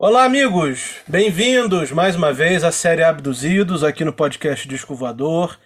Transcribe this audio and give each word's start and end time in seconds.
Olá, 0.00 0.22
amigos! 0.22 0.98
Bem-vindos 1.08 1.90
mais 1.90 2.14
uma 2.14 2.32
vez 2.32 2.62
à 2.62 2.70
série 2.70 3.02
Abduzidos 3.02 3.82
aqui 3.82 4.04
no 4.04 4.12
podcast 4.12 4.68
Disco 4.68 4.94
Voador. 4.94 5.58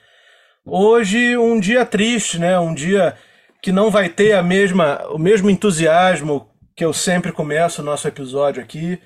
Hoje, 0.64 1.36
um 1.36 1.60
dia 1.60 1.84
triste, 1.84 2.38
né? 2.38 2.58
Um 2.58 2.72
dia 2.72 3.14
que 3.60 3.70
não 3.70 3.90
vai 3.90 4.08
ter 4.08 4.32
a 4.32 4.42
mesma, 4.42 5.06
o 5.08 5.18
mesmo 5.18 5.50
entusiasmo 5.50 6.50
que 6.74 6.82
eu 6.82 6.94
sempre 6.94 7.30
começo 7.30 7.82
o 7.82 7.84
nosso 7.84 8.08
episódio 8.08 8.62
aqui. 8.62 8.98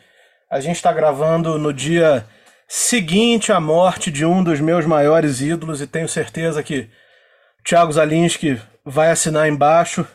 A 0.49 0.61
gente 0.61 0.77
está 0.77 0.93
gravando 0.93 1.59
no 1.59 1.73
dia 1.73 2.25
seguinte 2.69 3.51
à 3.51 3.59
morte 3.59 4.13
de 4.13 4.25
um 4.25 4.45
dos 4.45 4.61
meus 4.61 4.87
maiores 4.87 5.41
ídolos 5.41 5.81
e 5.83 5.89
tenho 5.89 6.09
certeza 6.09 6.63
que 6.63 6.89
Thiago 7.65 7.91
Zalinski 7.91 8.63
vai 8.85 9.11
assinar 9.11 9.49
embaixo. 9.49 10.07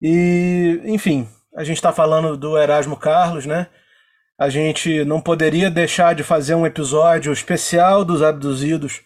E, 0.00 0.80
enfim, 0.86 1.28
a 1.54 1.62
gente 1.62 1.76
está 1.76 1.92
falando 1.92 2.36
do 2.36 2.58
Erasmo 2.58 2.96
Carlos, 2.96 3.46
né? 3.46 3.68
A 4.38 4.48
gente 4.48 5.04
não 5.04 5.20
poderia 5.20 5.70
deixar 5.70 6.14
de 6.14 6.24
fazer 6.24 6.54
um 6.56 6.66
episódio 6.66 7.32
especial 7.32 8.04
dos 8.04 8.22
abduzidos 8.22 9.00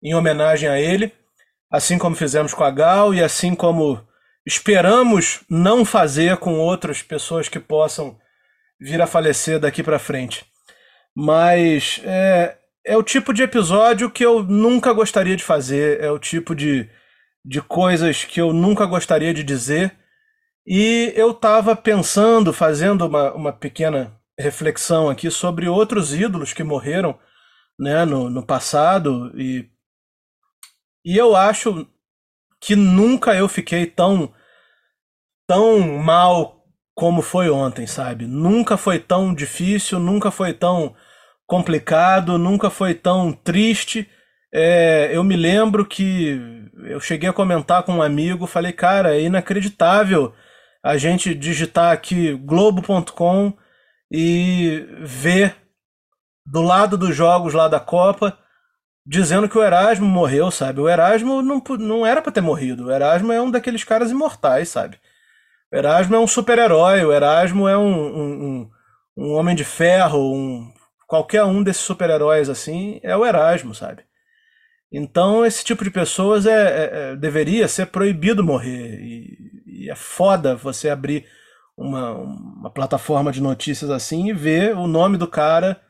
em 0.00 0.14
homenagem 0.14 0.68
a 0.68 0.80
ele, 0.80 1.12
assim 1.70 1.98
como 1.98 2.14
fizemos 2.14 2.54
com 2.54 2.62
a 2.62 2.70
Gal 2.70 3.12
e 3.12 3.22
assim 3.22 3.54
como 3.54 4.00
esperamos 4.46 5.40
não 5.50 5.84
fazer 5.84 6.36
com 6.36 6.58
outras 6.58 7.02
pessoas 7.02 7.48
que 7.48 7.58
possam 7.58 8.16
vir 8.80 9.00
a 9.02 9.06
falecer 9.06 9.58
daqui 9.58 9.82
para 9.82 9.98
frente. 9.98 10.44
Mas 11.14 12.00
é, 12.04 12.56
é 12.86 12.96
o 12.96 13.02
tipo 13.02 13.34
de 13.34 13.42
episódio 13.42 14.10
que 14.10 14.24
eu 14.24 14.42
nunca 14.44 14.92
gostaria 14.92 15.36
de 15.36 15.42
fazer, 15.42 16.00
é 16.00 16.10
o 16.10 16.18
tipo 16.18 16.54
de, 16.54 16.88
de 17.44 17.60
coisas 17.60 18.24
que 18.24 18.40
eu 18.40 18.52
nunca 18.52 18.86
gostaria 18.86 19.34
de 19.34 19.42
dizer 19.42 19.96
e 20.66 21.12
eu 21.16 21.32
estava 21.32 21.74
pensando, 21.74 22.52
fazendo 22.52 23.06
uma, 23.06 23.32
uma 23.32 23.52
pequena 23.52 24.16
reflexão 24.38 25.10
aqui 25.10 25.30
sobre 25.30 25.68
outros 25.68 26.14
ídolos 26.14 26.52
que 26.52 26.62
morreram 26.62 27.18
né, 27.78 28.04
no, 28.04 28.30
no 28.30 28.44
passado, 28.44 29.32
e, 29.38 29.68
e 31.04 31.16
eu 31.16 31.34
acho 31.34 31.86
que 32.60 32.76
nunca 32.76 33.34
eu 33.34 33.48
fiquei 33.48 33.86
tão, 33.86 34.32
tão 35.46 35.80
mal 35.98 36.64
como 36.94 37.22
foi 37.22 37.50
ontem, 37.50 37.86
sabe? 37.86 38.26
Nunca 38.26 38.76
foi 38.76 38.98
tão 38.98 39.34
difícil, 39.34 39.98
nunca 39.98 40.30
foi 40.30 40.52
tão 40.52 40.94
complicado, 41.46 42.38
nunca 42.38 42.70
foi 42.70 42.94
tão 42.94 43.32
triste. 43.32 44.08
É, 44.52 45.10
eu 45.12 45.24
me 45.24 45.34
lembro 45.34 45.84
que 45.84 46.38
eu 46.84 47.00
cheguei 47.00 47.28
a 47.28 47.32
comentar 47.32 47.82
com 47.82 47.94
um 47.94 48.02
amigo, 48.02 48.46
falei, 48.46 48.72
cara, 48.72 49.16
é 49.16 49.22
inacreditável 49.22 50.32
a 50.82 50.96
gente 50.96 51.34
digitar 51.34 51.92
aqui 51.92 52.34
globo.com 52.34 53.56
e 54.10 54.86
ver 55.00 55.56
do 56.44 56.60
lado 56.60 56.98
dos 56.98 57.14
jogos 57.14 57.54
lá 57.54 57.68
da 57.68 57.78
Copa 57.78 58.36
dizendo 59.06 59.48
que 59.48 59.58
o 59.58 59.62
Erasmo 59.62 60.06
morreu, 60.06 60.50
sabe? 60.50 60.80
O 60.80 60.88
Erasmo 60.88 61.42
não, 61.42 61.62
não 61.78 62.06
era 62.06 62.22
para 62.22 62.32
ter 62.32 62.40
morrido. 62.40 62.86
O 62.86 62.90
Erasmo 62.92 63.32
é 63.32 63.40
um 63.40 63.50
daqueles 63.50 63.84
caras 63.84 64.10
imortais, 64.10 64.68
sabe? 64.68 64.98
O 65.72 65.76
Erasmo 65.76 66.14
é 66.14 66.18
um 66.18 66.26
super-herói, 66.26 67.04
o 67.04 67.12
Erasmo 67.12 67.68
é 67.68 67.76
um, 67.76 68.16
um, 68.16 68.70
um, 69.16 69.32
homem 69.32 69.56
de 69.56 69.64
ferro, 69.64 70.34
um, 70.34 70.72
qualquer 71.06 71.44
um 71.44 71.62
desses 71.62 71.82
super-heróis 71.82 72.48
assim 72.48 73.00
é 73.02 73.16
o 73.16 73.24
Erasmo, 73.24 73.74
sabe? 73.74 74.04
Então 74.92 75.44
esse 75.44 75.64
tipo 75.64 75.82
de 75.82 75.90
pessoas 75.90 76.46
é, 76.46 76.50
é, 76.52 76.90
é 77.12 77.16
deveria 77.16 77.66
ser 77.66 77.86
proibido 77.86 78.44
morrer. 78.44 79.00
E, 79.00 79.51
é 79.90 79.94
foda 79.94 80.56
você 80.56 80.88
abrir 80.88 81.26
uma, 81.76 82.12
uma 82.12 82.70
plataforma 82.70 83.32
de 83.32 83.40
notícias 83.40 83.90
assim 83.90 84.28
e 84.28 84.32
ver 84.32 84.76
o 84.76 84.86
nome 84.86 85.16
do 85.16 85.26
cara 85.26 85.80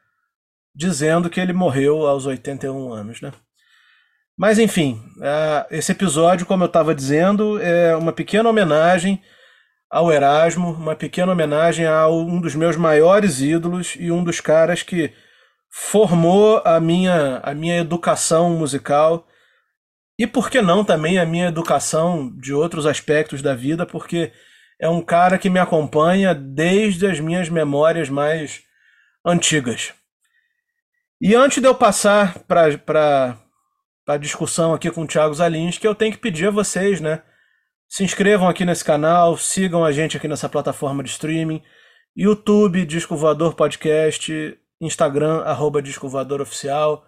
dizendo 0.74 1.28
que 1.28 1.40
ele 1.40 1.52
morreu 1.52 2.06
aos 2.06 2.26
81 2.26 2.92
anos, 2.92 3.20
né? 3.20 3.32
Mas 4.36 4.58
enfim, 4.58 5.02
é, 5.20 5.66
esse 5.70 5.92
episódio, 5.92 6.47
como 6.47 6.64
eu 6.64 6.66
estava 6.66 6.94
dizendo, 6.94 7.60
é 7.60 7.94
uma 7.94 8.12
pequena 8.12 8.48
homenagem 8.48 9.22
ao 9.91 10.10
Erasmo, 10.10 10.72
uma 10.72 10.97
pequena 10.97 11.32
homenagem 11.32 11.86
a 11.86 12.08
um 12.08 12.41
dos 12.41 12.54
meus 12.54 12.76
maiores 12.76 13.41
ídolos 13.41 13.94
e 13.98 14.10
um 14.10 14.25
dos 14.25 14.41
caras 14.41 14.82
que 14.82 15.12
formou 15.70 16.62
a 16.64 16.81
minha, 16.81 17.41
a 17.42 17.54
minha 17.54 17.78
educação 17.78 18.50
musical 18.50 19.26
e 20.19 20.27
por 20.27 20.50
que 20.50 20.61
não 20.61 20.84
também 20.84 21.19
a 21.19 21.27
minha 21.27 21.49
educação 21.49 22.31
de 22.37 22.53
outros 22.53 22.87
aspectos 22.87 23.43
da 23.43 23.55
vida, 23.55 23.87
porque 23.87 24.33
é 24.81 24.89
um 24.89 25.00
cara 25.00 25.39
que 25.39 25.49
me 25.49 25.59
acompanha 25.59 26.34
desde 26.34 27.06
as 27.06 27.21
minhas 27.21 27.49
memórias 27.49 28.09
mais 28.09 28.62
antigas. 29.25 29.95
E 31.21 31.34
antes 31.34 31.62
de 31.62 31.69
eu 31.69 31.75
passar 31.75 32.41
para 32.41 33.39
a 34.09 34.17
discussão 34.17 34.75
aqui 34.75 34.91
com 34.91 35.03
o 35.03 35.06
Thiago 35.06 35.34
Zalinski, 35.34 35.87
eu 35.87 35.95
tenho 35.95 36.12
que 36.12 36.19
pedir 36.19 36.49
a 36.49 36.50
vocês, 36.50 37.00
né? 37.00 37.23
Se 37.89 38.03
inscrevam 38.03 38.49
aqui 38.49 38.65
nesse 38.65 38.84
canal, 38.84 39.37
sigam 39.37 39.84
a 39.84 39.93
gente 39.93 40.17
aqui 40.17 40.27
nessa 40.27 40.49
plataforma 40.49 41.03
de 41.03 41.11
streaming, 41.11 41.62
YouTube, 42.17 42.84
Disco 42.84 43.17
Voador 43.17 43.55
Podcast, 43.55 44.59
Instagram, 44.81 45.43
arroba 45.43 45.81
Disco 45.81 46.09
Voador 46.09 46.41
Oficial. 46.41 47.06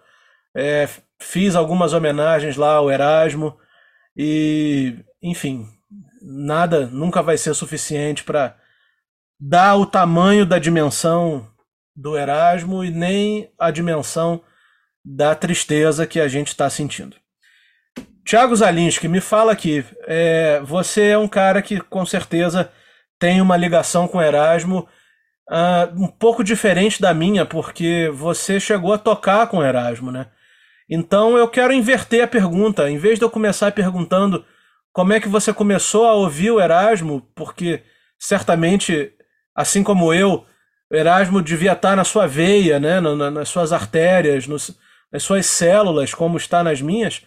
É, 0.55 0.87
fiz 1.19 1.55
algumas 1.55 1.93
homenagens 1.93 2.55
lá 2.55 2.75
ao 2.75 2.91
Erasmo 2.91 3.57
e, 4.15 5.03
enfim, 5.21 5.67
nada 6.21 6.87
nunca 6.87 7.21
vai 7.21 7.37
ser 7.37 7.53
suficiente 7.53 8.23
para 8.23 8.57
dar 9.39 9.75
o 9.75 9.85
tamanho 9.85 10.45
da 10.45 10.59
dimensão 10.59 11.47
do 11.95 12.17
Erasmo 12.17 12.83
e 12.83 12.91
nem 12.91 13.51
a 13.59 13.71
dimensão 13.71 14.41
da 15.03 15.35
tristeza 15.35 16.07
que 16.07 16.19
a 16.19 16.27
gente 16.27 16.47
está 16.47 16.69
sentindo. 16.69 17.15
Tiago 18.25 18.55
Zalinski, 18.55 19.07
me 19.07 19.21
fala 19.21 19.51
aqui, 19.51 19.85
é, 20.07 20.59
você 20.61 21.09
é 21.09 21.17
um 21.17 21.27
cara 21.27 21.61
que 21.61 21.79
com 21.79 22.05
certeza 22.05 22.71
tem 23.19 23.39
uma 23.39 23.55
ligação 23.55 24.07
com 24.07 24.21
Erasmo 24.21 24.87
uh, 25.49 26.03
um 26.03 26.07
pouco 26.07 26.43
diferente 26.43 27.01
da 27.01 27.13
minha, 27.13 27.45
porque 27.45 28.09
você 28.13 28.59
chegou 28.59 28.93
a 28.93 28.97
tocar 28.97 29.47
com 29.47 29.63
Erasmo, 29.63 30.11
né? 30.11 30.27
Então 30.89 31.37
eu 31.37 31.47
quero 31.47 31.73
inverter 31.73 32.23
a 32.23 32.27
pergunta. 32.27 32.89
Em 32.89 32.97
vez 32.97 33.17
de 33.17 33.25
eu 33.25 33.29
começar 33.29 33.71
perguntando 33.71 34.45
como 34.93 35.13
é 35.13 35.19
que 35.19 35.27
você 35.27 35.53
começou 35.53 36.05
a 36.05 36.13
ouvir 36.13 36.51
o 36.51 36.61
Erasmo, 36.61 37.21
porque 37.35 37.83
certamente, 38.17 39.13
assim 39.53 39.83
como 39.83 40.13
eu, 40.13 40.45
o 40.89 40.95
Erasmo 40.95 41.41
devia 41.41 41.73
estar 41.73 41.95
na 41.95 42.03
sua 42.03 42.27
veia, 42.27 42.79
né, 42.79 43.01
nas 43.01 43.49
suas 43.49 43.73
artérias, 43.73 44.47
nas 44.47 44.73
suas 45.19 45.45
células, 45.47 46.13
como 46.13 46.37
está 46.37 46.63
nas 46.63 46.81
minhas. 46.81 47.23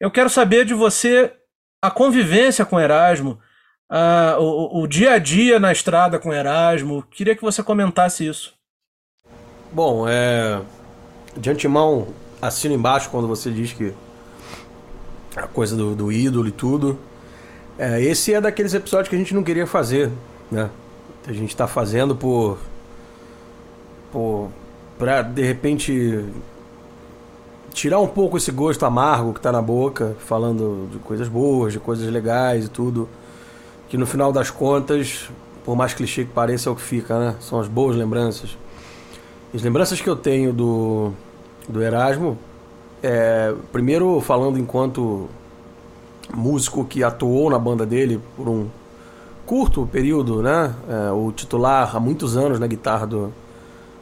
Eu 0.00 0.10
quero 0.10 0.28
saber 0.28 0.64
de 0.64 0.74
você 0.74 1.32
a 1.80 1.90
convivência 1.90 2.66
com 2.66 2.78
Erasmo, 2.78 3.40
a, 3.88 4.36
o, 4.38 4.82
o 4.82 4.86
dia 4.86 5.12
a 5.12 5.18
dia 5.18 5.58
na 5.58 5.72
estrada 5.72 6.18
com 6.18 6.32
Erasmo. 6.32 7.02
Queria 7.10 7.34
que 7.34 7.42
você 7.42 7.62
comentasse 7.62 8.26
isso. 8.26 8.54
Bom, 9.72 10.06
é, 10.08 10.60
de 11.36 11.50
antemão, 11.50 12.08
assino 12.40 12.74
embaixo 12.74 13.10
quando 13.10 13.26
você 13.26 13.50
diz 13.50 13.72
que 13.72 13.92
a 15.36 15.46
coisa 15.46 15.76
do, 15.76 15.94
do 15.94 16.12
ídolo 16.12 16.48
e 16.48 16.52
tudo. 16.52 16.98
É, 17.78 18.00
esse 18.02 18.34
é 18.34 18.40
daqueles 18.40 18.74
episódios 18.74 19.08
que 19.08 19.14
a 19.14 19.18
gente 19.18 19.34
não 19.34 19.42
queria 19.42 19.66
fazer, 19.66 20.10
né? 20.50 20.68
A 21.26 21.32
gente 21.32 21.50
está 21.50 21.66
fazendo 21.66 22.16
por. 22.16 22.58
por. 24.10 24.48
pra 24.98 25.22
de 25.22 25.42
repente. 25.42 26.24
tirar 27.72 28.00
um 28.00 28.08
pouco 28.08 28.36
esse 28.36 28.50
gosto 28.50 28.84
amargo 28.84 29.32
que 29.32 29.40
tá 29.40 29.52
na 29.52 29.62
boca, 29.62 30.16
falando 30.18 30.88
de 30.90 30.98
coisas 30.98 31.28
boas, 31.28 31.72
de 31.72 31.78
coisas 31.78 32.10
legais 32.10 32.66
e 32.66 32.68
tudo. 32.68 33.08
Que 33.88 33.96
no 33.96 34.06
final 34.06 34.32
das 34.32 34.50
contas, 34.50 35.30
por 35.64 35.76
mais 35.76 35.94
clichê 35.94 36.24
que 36.24 36.32
pareça, 36.32 36.68
é 36.68 36.72
o 36.72 36.74
que 36.74 36.82
fica, 36.82 37.18
né? 37.18 37.36
São 37.40 37.60
as 37.60 37.68
boas 37.68 37.96
lembranças. 37.96 38.56
As 39.54 39.62
lembranças 39.62 40.00
que 40.00 40.08
eu 40.08 40.16
tenho 40.16 40.52
do 40.52 41.12
do 41.68 41.82
Erasmo. 41.82 42.38
É, 43.02 43.54
primeiro 43.70 44.20
falando 44.20 44.58
enquanto 44.58 45.28
músico 46.34 46.84
que 46.84 47.02
atuou 47.02 47.50
na 47.50 47.58
banda 47.58 47.86
dele 47.86 48.20
por 48.36 48.48
um 48.48 48.66
curto 49.46 49.88
período, 49.90 50.42
né? 50.42 50.74
É, 50.88 51.10
o 51.10 51.32
titular 51.32 51.94
há 51.94 52.00
muitos 52.00 52.36
anos 52.36 52.58
na 52.58 52.66
guitarra 52.66 53.06
do. 53.06 53.32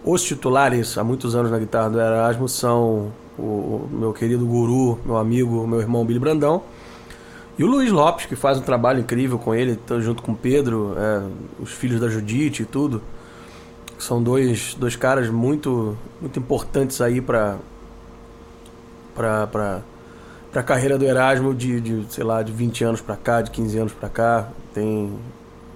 Os 0.05 0.23
titulares 0.23 0.97
há 0.97 1.05
muitos 1.05 1.35
anos 1.35 1.51
na 1.51 1.59
guitarra 1.59 1.91
do 1.91 2.01
Erasmo 2.01 2.49
são 2.49 3.13
o, 3.39 3.89
meu 3.91 4.13
querido 4.13 4.47
guru, 4.47 4.99
meu 5.05 5.17
amigo, 5.17 5.67
meu 5.67 5.81
irmão 5.81 6.05
Billy 6.05 6.19
Brandão. 6.19 6.63
E 7.59 7.65
o 7.65 7.67
Luiz 7.67 7.91
Lopes, 7.91 8.27
que 8.27 8.37
faz 8.37 8.59
um 8.59 8.63
trabalho 8.63 9.01
incrível 9.01 9.39
com 9.39 9.55
ele, 9.55 9.79
junto 10.01 10.23
com 10.23 10.33
o 10.33 10.37
Pedro, 10.37 10.95
é, 10.97 11.23
os 11.61 11.71
filhos 11.71 12.01
da 12.01 12.09
Judite 12.09 12.63
e 12.63 12.67
tudo. 12.67 13.01
São 13.99 14.23
dois, 14.23 14.75
dois 14.75 14.95
caras 14.97 15.29
muito, 15.31 15.97
muito 16.21 16.39
importantes 16.39 17.01
aí 17.01 17.21
para 17.21 17.59
para 19.15 19.83
a 20.55 20.63
carreira 20.63 20.99
do 20.99 21.05
Erasmo 21.05 21.55
de, 21.55 21.81
de, 21.81 22.13
sei 22.13 22.23
lá, 22.23 22.43
de 22.43 22.53
20 22.53 22.85
anos 22.85 23.01
para 23.01 23.17
cá, 23.17 23.41
de 23.41 23.51
15 23.51 23.79
anos 23.79 23.93
para 23.93 24.09
cá. 24.09 24.49
Tem 24.75 25.13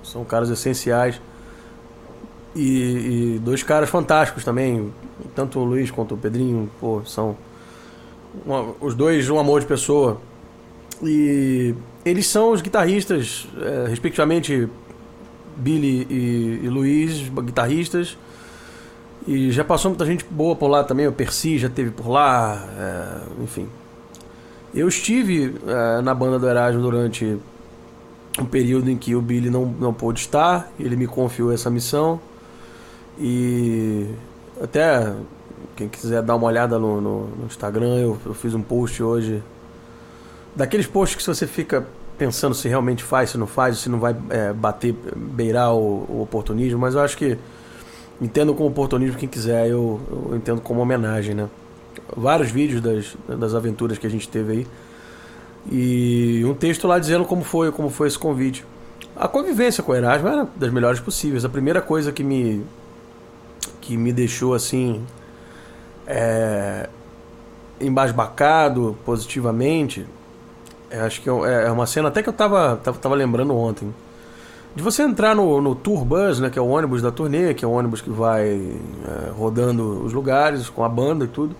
são 0.02 0.24
caras 0.24 0.48
essenciais 0.50 1.20
E, 2.54 3.36
e, 3.36 3.38
dois 3.38 3.62
caras 3.62 3.88
fantásticos 3.88 4.44
também, 4.44 4.92
tanto 5.36 5.60
o 5.60 5.64
Luiz 5.64 5.90
quanto 5.90 6.14
o 6.14 6.18
Pedrinho, 6.18 6.68
pô, 6.80 7.00
são 7.04 7.36
uma, 8.44 8.74
os 8.80 8.94
dois 8.94 9.30
um 9.30 9.38
amor 9.38 9.60
de 9.60 9.66
pessoa. 9.66 10.20
E 11.02 11.74
eles 12.04 12.26
são 12.26 12.50
os 12.50 12.60
guitarristas, 12.60 13.46
é, 13.60 13.88
respectivamente 13.88 14.68
Billy 15.56 16.06
e, 16.10 16.60
e 16.64 16.68
Luiz, 16.68 17.28
guitarristas. 17.28 18.16
E 19.26 19.50
já 19.50 19.62
passou 19.62 19.90
muita 19.90 20.06
gente 20.06 20.24
boa 20.30 20.56
por 20.56 20.68
lá 20.68 20.82
também, 20.82 21.06
o 21.06 21.12
Percy 21.12 21.58
já 21.58 21.68
teve 21.68 21.90
por 21.90 22.08
lá, 22.08 22.66
é, 22.78 23.42
enfim. 23.42 23.68
Eu 24.74 24.88
estive 24.88 25.56
é, 25.66 26.00
na 26.00 26.14
banda 26.14 26.38
do 26.38 26.48
Erasmo 26.48 26.80
durante 26.80 27.38
um 28.38 28.46
período 28.46 28.90
em 28.90 28.96
que 28.96 29.14
o 29.14 29.20
Billy 29.20 29.50
não, 29.50 29.66
não 29.66 29.92
pôde 29.92 30.20
estar, 30.20 30.72
ele 30.78 30.96
me 30.96 31.06
confiou 31.06 31.52
essa 31.52 31.68
missão. 31.68 32.20
E 33.18 34.06
até 34.62 35.12
quem 35.76 35.88
quiser 35.88 36.22
dar 36.22 36.36
uma 36.36 36.46
olhada 36.46 36.78
no, 36.78 37.00
no, 37.00 37.26
no 37.28 37.46
Instagram, 37.46 37.96
eu, 37.96 38.18
eu, 38.24 38.34
fiz 38.34 38.54
um 38.54 38.62
post 38.62 39.02
hoje. 39.02 39.42
Daqueles 40.54 40.86
posts 40.86 41.16
que 41.16 41.22
você 41.22 41.46
fica 41.46 41.86
pensando 42.20 42.54
se 42.54 42.68
realmente 42.68 43.02
faz, 43.02 43.30
se 43.30 43.38
não 43.38 43.46
faz, 43.46 43.78
se 43.78 43.88
não 43.88 43.98
vai 43.98 44.14
é, 44.28 44.52
bater, 44.52 44.94
beirar 45.16 45.72
o, 45.72 46.04
o, 46.06 46.20
oportunismo, 46.22 46.78
mas 46.78 46.94
eu 46.94 47.00
acho 47.00 47.16
que 47.16 47.38
entendo 48.20 48.52
como 48.52 48.68
oportunismo 48.68 49.16
quem 49.16 49.26
quiser, 49.26 49.68
eu, 49.68 49.98
eu 50.30 50.36
entendo 50.36 50.60
como 50.60 50.82
homenagem, 50.82 51.34
né? 51.34 51.48
Vários 52.14 52.50
vídeos 52.50 52.82
das, 52.82 53.16
das 53.38 53.54
aventuras 53.54 53.96
que 53.96 54.06
a 54.06 54.10
gente 54.10 54.28
teve 54.28 54.52
aí. 54.52 54.66
E 55.72 56.44
um 56.44 56.52
texto 56.52 56.86
lá 56.86 56.98
dizendo 56.98 57.24
como 57.24 57.42
foi, 57.42 57.72
como 57.72 57.88
foi 57.88 58.06
esse 58.06 58.18
convite. 58.18 58.66
A 59.16 59.26
convivência 59.26 59.82
com 59.82 59.92
o 59.92 59.94
Erasmo 59.94 60.28
era 60.28 60.46
das 60.56 60.70
melhores 60.70 61.00
possíveis. 61.00 61.42
A 61.42 61.48
primeira 61.48 61.80
coisa 61.80 62.12
que 62.12 62.22
me 62.22 62.62
que 63.80 63.96
me 63.96 64.12
deixou 64.12 64.52
assim 64.52 65.02
é, 66.06 66.86
embasbacado 67.80 68.94
positivamente, 69.06 70.04
é, 70.90 71.00
acho 71.00 71.20
que 71.22 71.30
é, 71.30 71.66
é 71.66 71.70
uma 71.70 71.86
cena 71.86 72.08
até 72.08 72.22
que 72.22 72.28
eu 72.28 72.32
tava, 72.32 72.76
tava, 72.82 72.98
tava 72.98 73.14
lembrando 73.14 73.56
ontem. 73.56 73.94
De 74.74 74.82
você 74.82 75.02
entrar 75.02 75.34
no, 75.34 75.60
no 75.60 75.74
Tour 75.74 76.04
Bus, 76.04 76.38
né, 76.38 76.48
que 76.48 76.58
é 76.58 76.62
o 76.62 76.68
ônibus 76.68 77.02
da 77.02 77.10
turnê, 77.10 77.54
que 77.54 77.64
é 77.64 77.68
o 77.68 77.72
ônibus 77.72 78.00
que 78.00 78.10
vai 78.10 78.48
é, 78.48 79.30
rodando 79.36 80.04
os 80.04 80.12
lugares 80.12 80.68
com 80.68 80.84
a 80.84 80.88
banda 80.88 81.24
e 81.24 81.28
tudo. 81.28 81.56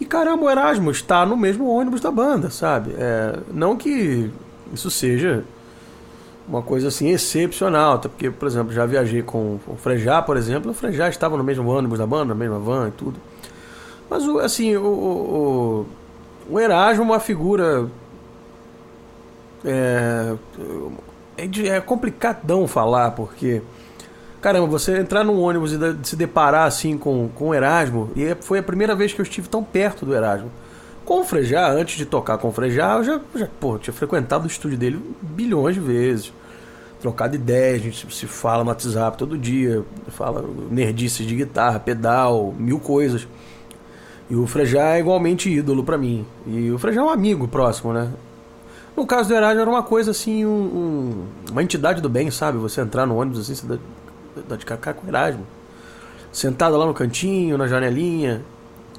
E 0.00 0.04
caramba, 0.04 0.44
o 0.44 0.50
Erasmo 0.50 0.90
está 0.90 1.24
no 1.24 1.36
mesmo 1.36 1.68
ônibus 1.68 2.00
da 2.00 2.10
banda, 2.10 2.50
sabe? 2.50 2.94
É, 2.98 3.38
não 3.52 3.76
que 3.76 4.30
isso 4.72 4.90
seja 4.90 5.44
uma 6.48 6.62
coisa 6.62 6.88
assim 6.88 7.08
excepcional, 7.08 7.94
até 7.94 8.08
porque, 8.08 8.30
por 8.30 8.46
exemplo, 8.46 8.72
já 8.72 8.86
viajei 8.86 9.22
com 9.22 9.58
o 9.66 9.76
Frejá, 9.76 10.22
por 10.22 10.36
exemplo, 10.36 10.70
o 10.70 10.74
Frejá 10.74 11.08
estava 11.08 11.36
no 11.36 11.42
mesmo 11.42 11.68
ônibus 11.68 11.98
da 11.98 12.06
banda, 12.06 12.26
na 12.26 12.34
mesma 12.34 12.58
van 12.58 12.88
e 12.88 12.92
tudo. 12.92 13.18
Mas, 14.08 14.22
assim, 14.44 14.76
o, 14.76 14.86
o, 14.86 15.86
o 16.50 16.60
Erasmo 16.60 17.02
é 17.02 17.06
uma 17.06 17.20
figura. 17.20 17.88
É, 19.64 20.34
é, 21.38 21.68
é 21.68 21.80
complicadão 21.80 22.66
falar, 22.66 23.12
porque. 23.12 23.62
Caramba, 24.40 24.66
você 24.66 24.98
entrar 24.98 25.24
num 25.24 25.40
ônibus 25.40 25.72
e 25.72 25.78
se 26.04 26.14
deparar 26.14 26.66
assim 26.66 26.96
com, 26.96 27.28
com 27.34 27.48
o 27.48 27.54
Erasmo, 27.54 28.10
e 28.14 28.24
é, 28.24 28.36
foi 28.36 28.58
a 28.60 28.62
primeira 28.62 28.94
vez 28.94 29.12
que 29.12 29.20
eu 29.20 29.24
estive 29.24 29.48
tão 29.48 29.64
perto 29.64 30.06
do 30.06 30.14
Erasmo. 30.14 30.50
Com 31.04 31.20
o 31.20 31.24
Frejá, 31.24 31.70
antes 31.70 31.96
de 31.96 32.04
tocar 32.04 32.36
com 32.38 32.48
o 32.48 32.52
Frejá, 32.52 32.96
eu 32.96 33.04
já, 33.04 33.20
já 33.34 33.48
pô, 33.60 33.78
tinha 33.78 33.94
frequentado 33.94 34.44
o 34.44 34.46
estúdio 34.46 34.76
dele 34.76 35.00
bilhões 35.20 35.74
de 35.74 35.80
vezes. 35.80 36.32
Trocado 37.00 37.36
ideias, 37.36 37.80
a 37.80 37.84
gente 37.84 38.14
se 38.14 38.26
fala 38.26 38.64
no 38.64 38.70
WhatsApp 38.70 39.16
todo 39.16 39.38
dia, 39.38 39.84
fala 40.08 40.44
nerdices 40.70 41.26
de 41.26 41.36
guitarra, 41.36 41.78
pedal, 41.78 42.54
mil 42.58 42.80
coisas. 42.80 43.26
E 44.28 44.34
o 44.34 44.46
Frejá 44.46 44.96
é 44.96 45.00
igualmente 45.00 45.48
ídolo 45.48 45.84
para 45.84 45.96
mim. 45.96 46.26
E 46.46 46.70
o 46.70 46.78
Frejá 46.78 47.00
é 47.00 47.04
um 47.04 47.10
amigo 47.10 47.46
próximo, 47.46 47.92
né? 47.92 48.10
No 48.96 49.06
caso 49.06 49.28
do 49.28 49.34
Erasmo 49.34 49.60
era 49.60 49.68
uma 49.68 49.82
coisa 49.82 50.10
assim, 50.12 50.46
um, 50.46 50.48
um, 50.48 51.26
uma 51.50 51.62
entidade 51.62 52.00
do 52.00 52.08
bem, 52.08 52.30
sabe? 52.30 52.56
Você 52.56 52.80
entrar 52.80 53.04
no 53.04 53.16
ônibus 53.16 53.40
assim, 53.40 53.54
você 53.54 53.66
dá, 53.66 53.76
dá 54.48 54.56
de 54.56 54.64
cacá 54.64 54.94
com 54.94 55.06
o 55.06 55.10
Erasmo. 55.10 55.46
Sentado 56.32 56.76
lá 56.78 56.86
no 56.86 56.94
cantinho, 56.94 57.58
na 57.58 57.68
janelinha, 57.68 58.42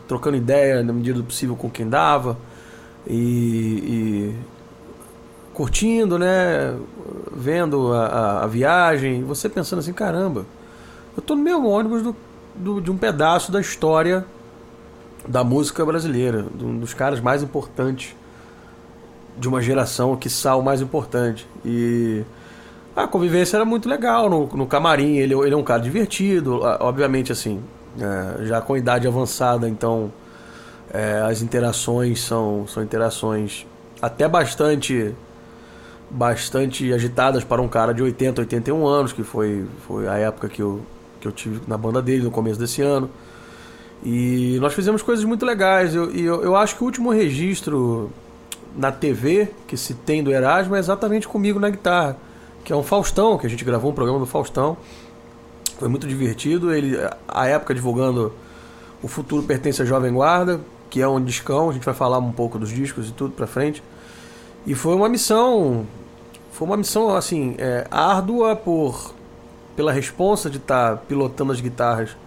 trocando 0.08 0.38
ideia 0.38 0.84
na 0.84 0.94
medida 0.94 1.18
do 1.18 1.24
possível 1.24 1.56
com 1.56 1.68
quem 1.68 1.90
dava 1.90 2.38
e, 3.08 3.16
e 3.16 4.36
curtindo, 5.54 6.20
né? 6.20 6.78
Vendo 7.36 7.92
a, 7.92 8.06
a, 8.06 8.44
a, 8.44 8.48
viagem, 8.48 9.24
você 9.24 9.50
pensando 9.50 9.80
assim, 9.80 9.94
caramba, 9.94 10.46
eu 11.16 11.24
tô 11.24 11.36
no 11.36 11.42
mesmo 11.42 11.68
ônibus 11.68 12.04
do, 12.04 12.16
do, 12.56 12.82
de 12.82 12.92
um 12.92 12.98
pedaço 12.98 13.52
da 13.52 13.60
história 13.60 14.24
da 15.28 15.44
música 15.44 15.84
brasileira, 15.84 16.46
de 16.54 16.64
um 16.64 16.78
dos 16.78 16.94
caras 16.94 17.20
mais 17.20 17.42
importantes 17.42 18.16
de 19.38 19.48
uma 19.48 19.62
geração, 19.62 20.16
que 20.16 20.30
o 20.56 20.62
mais 20.62 20.82
importante. 20.82 21.48
E 21.64 22.24
a 22.96 23.08
convivência 23.08 23.58
era 23.58 23.66
muito 23.66 23.88
legal 23.88 24.30
no, 24.30 24.48
no 24.48 24.66
camarim, 24.66 25.18
ele, 25.18 25.34
ele 25.34 25.54
é 25.54 25.58
um 25.58 25.64
cara 25.64 25.82
divertido, 25.82 26.62
obviamente 26.80 27.32
assim, 27.32 27.62
é, 28.00 28.46
já 28.46 28.62
com 28.62 28.76
idade 28.76 29.08
avançada, 29.08 29.70
então 29.70 30.12
é, 30.92 31.22
as 31.22 31.42
interações 31.42 32.22
são, 32.22 32.66
são 32.68 32.82
interações 32.82 33.66
até 34.02 34.28
bastante 34.28 35.14
bastante 36.10 36.94
agitadas 36.94 37.44
para 37.44 37.62
um 37.62 37.68
cara 37.68 37.94
de 37.94 38.02
80, 38.02 38.42
81 38.42 38.88
anos, 38.88 39.14
que 39.14 39.24
foi, 39.24 39.66
foi 39.86 40.08
a 40.08 40.18
época 40.18 40.48
que 40.48 40.62
eu, 40.62 40.82
que 41.20 41.28
eu 41.28 41.32
tive 41.32 41.62
na 41.68 41.78
banda 41.78 42.02
dele 42.02 42.24
no 42.24 42.32
começo 42.32 42.60
desse 42.60 42.82
ano. 42.82 43.10
E 44.04 44.58
nós 44.62 44.74
fizemos 44.74 45.02
coisas 45.02 45.26
muito 45.26 45.46
legais. 45.46 45.94
E 45.94 45.98
eu, 45.98 46.12
eu, 46.12 46.44
eu, 46.44 46.56
acho 46.56 46.78
que 46.78 46.84
o 46.84 46.86
último 46.86 47.12
registro 47.12 48.10
na 48.76 48.92
TV 48.92 49.50
que 49.68 49.78
se 49.78 49.94
tem 49.94 50.24
do 50.24 50.32
Erasmo 50.32 50.76
é 50.76 50.80
exatamente 50.80 51.28
comigo 51.28 51.60
na 51.60 51.70
guitarra, 51.70 52.18
que 52.64 52.74
é 52.74 52.76
um 52.76 52.84
Faustão, 52.84 53.38
que 53.38 53.48
a 53.48 53.50
gente 53.50 53.64
gravou 53.64 53.92
um 53.92 53.94
programa 53.94 54.20
do 54.20 54.26
Faustão. 54.26 54.78
Foi 55.80 55.88
muito 55.88 56.08
divertido. 56.08 56.74
Ele, 56.74 56.98
a 57.28 57.48
época 57.48 57.74
divulgando 57.74 58.34
O 59.02 59.08
Futuro 59.08 59.44
Pertence 59.44 59.82
à 59.82 59.86
Jovem 59.86 60.14
Guarda, 60.14 60.60
que 60.90 61.02
é 61.02 61.08
um 61.08 61.24
discão, 61.24 61.70
a 61.70 61.74
gente 61.74 61.86
vai 61.86 61.94
falar 61.94 62.18
um 62.18 62.32
pouco 62.32 62.58
dos 62.58 62.70
discos 62.70 63.10
e 63.10 63.12
tudo 63.12 63.34
pra 63.34 63.48
frente. 63.48 63.84
E 64.66 64.74
foi 64.76 64.96
uma 64.96 65.08
missão, 65.08 65.86
foi 66.52 66.68
uma 66.68 66.78
missão 66.78 67.16
assim, 67.16 67.56
é, 67.58 67.88
árdua 67.90 68.56
por 68.56 69.16
pela 69.78 69.92
responsa 69.92 70.50
de 70.50 70.58
estar 70.58 70.96
tá 70.96 70.98
pilotando 70.98 71.52
as 71.52 71.62
guitarras 71.62 72.18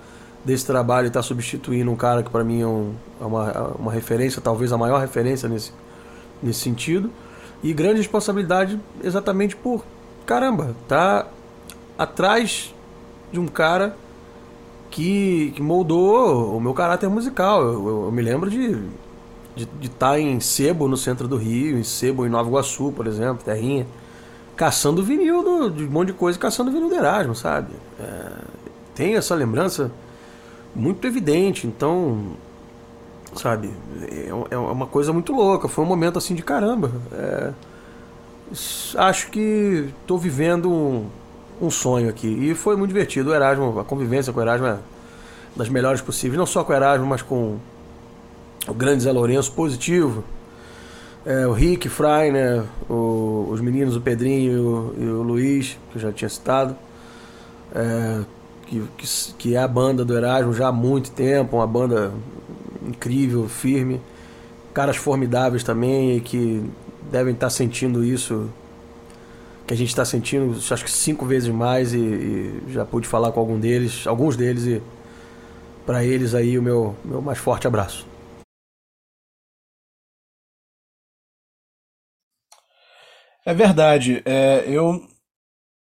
desse 0.44 0.64
trabalho 0.64 1.06
e 1.06 1.08
estar 1.08 1.19
tá 1.19 1.25
substituindo 1.25 1.90
um 1.90 1.97
cara 1.97 2.23
que 2.23 2.30
para 2.30 2.44
mim 2.44 2.62
é, 2.62 2.66
um, 2.66 2.94
é 3.20 3.25
uma, 3.25 3.68
uma 3.76 3.92
referência, 3.92 4.40
talvez 4.40 4.73
a 4.73 4.78
maior 4.78 5.00
referência 5.00 5.49
nesse, 5.49 5.73
nesse 6.42 6.61
sentido. 6.61 7.11
E 7.62 7.73
grande 7.73 7.99
responsabilidade 7.99 8.80
exatamente 9.02 9.54
por, 9.54 9.85
caramba, 10.25 10.75
tá 10.88 11.26
atrás 11.99 12.75
de 13.30 13.38
um 13.38 13.47
cara 13.47 13.97
que, 14.90 15.52
que 15.54 15.62
moldou 15.62 16.56
o 16.56 16.61
meu 16.61 16.73
caráter 16.73 17.09
musical. 17.09 17.62
Eu, 17.62 17.88
eu, 17.88 18.04
eu 18.04 18.12
me 18.12 18.23
lembro 18.23 18.49
de 18.50 18.82
de 19.54 19.87
estar 19.87 20.11
tá 20.11 20.20
em 20.20 20.40
Sebo, 20.40 20.88
no 20.88 20.97
centro 20.97 21.26
do 21.26 21.37
Rio, 21.37 21.78
em 21.78 21.85
Sebo, 21.85 22.26
em 22.26 22.28
Nova 22.28 22.49
Iguaçu, 22.49 22.92
por 22.92 23.06
exemplo, 23.06 23.44
terrinha, 23.44 23.87
caçando 24.56 25.02
vinil 25.02 25.42
do, 25.42 25.70
de 25.70 25.85
um 25.85 25.90
monte 25.90 26.09
de 26.09 26.12
coisa, 26.14 26.38
caçando 26.38 26.70
vinil 26.70 26.88
do 26.88 26.94
Erasmo, 26.94 27.35
sabe? 27.35 27.73
É, 27.99 28.32
tem 28.94 29.16
essa 29.16 29.35
lembrança 29.35 29.90
muito 30.75 31.06
evidente, 31.06 31.66
então, 31.66 32.37
sabe, 33.34 33.70
é, 34.02 34.28
é 34.50 34.56
uma 34.56 34.87
coisa 34.87 35.12
muito 35.12 35.32
louca, 35.32 35.68
foi 35.68 35.84
um 35.84 35.88
momento 35.88 36.18
assim 36.18 36.34
de 36.34 36.42
caramba. 36.42 36.90
É, 37.12 37.52
acho 38.96 39.30
que 39.30 39.88
estou 40.02 40.18
vivendo 40.18 40.70
um, 40.70 41.06
um 41.60 41.70
sonho 41.70 42.08
aqui. 42.08 42.26
E 42.26 42.54
foi 42.54 42.76
muito 42.76 42.88
divertido. 42.88 43.30
O 43.30 43.34
Erasmo, 43.34 43.78
a 43.78 43.84
convivência 43.84 44.32
com 44.32 44.40
o 44.40 44.42
Erasmo 44.42 44.66
é 44.66 44.78
das 45.54 45.68
melhores 45.68 46.00
possíveis. 46.00 46.38
Não 46.38 46.46
só 46.46 46.64
com 46.64 46.72
o 46.72 46.76
Erasmo, 46.76 47.06
mas 47.06 47.22
com 47.22 47.58
o 48.66 48.75
grande 48.75 49.02
Zé 49.02 49.12
Lourenço, 49.12 49.52
positivo. 49.52 50.25
É, 51.25 51.46
o 51.46 51.52
Rick, 51.52 51.88
Fry, 51.88 52.30
né? 52.32 52.64
O, 52.88 53.49
os 53.50 53.60
meninos, 53.60 53.94
o 53.94 54.00
Pedrinho 54.00 54.52
e 54.52 54.58
o, 54.58 54.94
e 54.99 55.10
o, 55.10 55.22
Luiz, 55.22 55.78
que 55.90 55.99
eu 55.99 56.02
já 56.02 56.12
tinha 56.12 56.28
citado. 56.28 56.75
É, 57.75 58.20
que, 58.66 58.82
que, 58.96 59.34
que, 59.34 59.54
é 59.54 59.58
a 59.58 59.68
banda 59.68 60.04
do 60.04 60.16
Erasmo 60.16 60.52
já 60.52 60.68
há 60.68 60.72
muito 60.72 61.10
tempo, 61.10 61.56
uma 61.56 61.66
banda 61.66 62.12
incrível, 62.82 63.48
firme. 63.48 64.00
Caras 64.72 64.96
formidáveis 64.96 65.64
também 65.64 66.16
e 66.16 66.20
que 66.20 66.64
devem 67.10 67.34
estar 67.34 67.50
sentindo 67.50 68.04
isso 68.04 68.50
que 69.66 69.74
a 69.74 69.76
gente 69.76 69.90
está 69.90 70.04
sentindo, 70.04 70.56
acho 70.56 70.84
que 70.84 70.90
cinco 70.90 71.24
vezes 71.24 71.48
mais 71.48 71.94
e, 71.94 71.98
e, 71.98 72.64
já 72.72 72.84
pude 72.84 73.06
falar 73.06 73.30
com 73.30 73.38
algum 73.38 73.58
deles, 73.58 74.04
alguns 74.04 74.36
deles 74.36 74.66
e 74.66 74.82
para 75.86 76.04
eles 76.04 76.34
aí 76.34 76.58
o 76.58 76.62
meu, 76.62 76.96
meu 77.04 77.22
mais 77.22 77.38
forte 77.38 77.68
abraço. 77.68 78.04
É 83.44 83.54
verdade. 83.54 84.22
É, 84.24 84.64
eu 84.66 85.08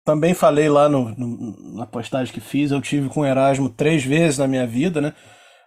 também 0.04 0.34
falei 0.34 0.68
lá 0.68 0.88
no, 0.88 1.10
no, 1.10 1.76
na 1.76 1.86
postagem 1.86 2.34
que 2.34 2.40
fiz, 2.40 2.72
eu 2.72 2.80
tive 2.80 3.08
com 3.08 3.24
Erasmo 3.24 3.68
três 3.68 4.04
vezes 4.04 4.38
na 4.38 4.48
minha 4.48 4.66
vida, 4.66 5.00
né? 5.00 5.14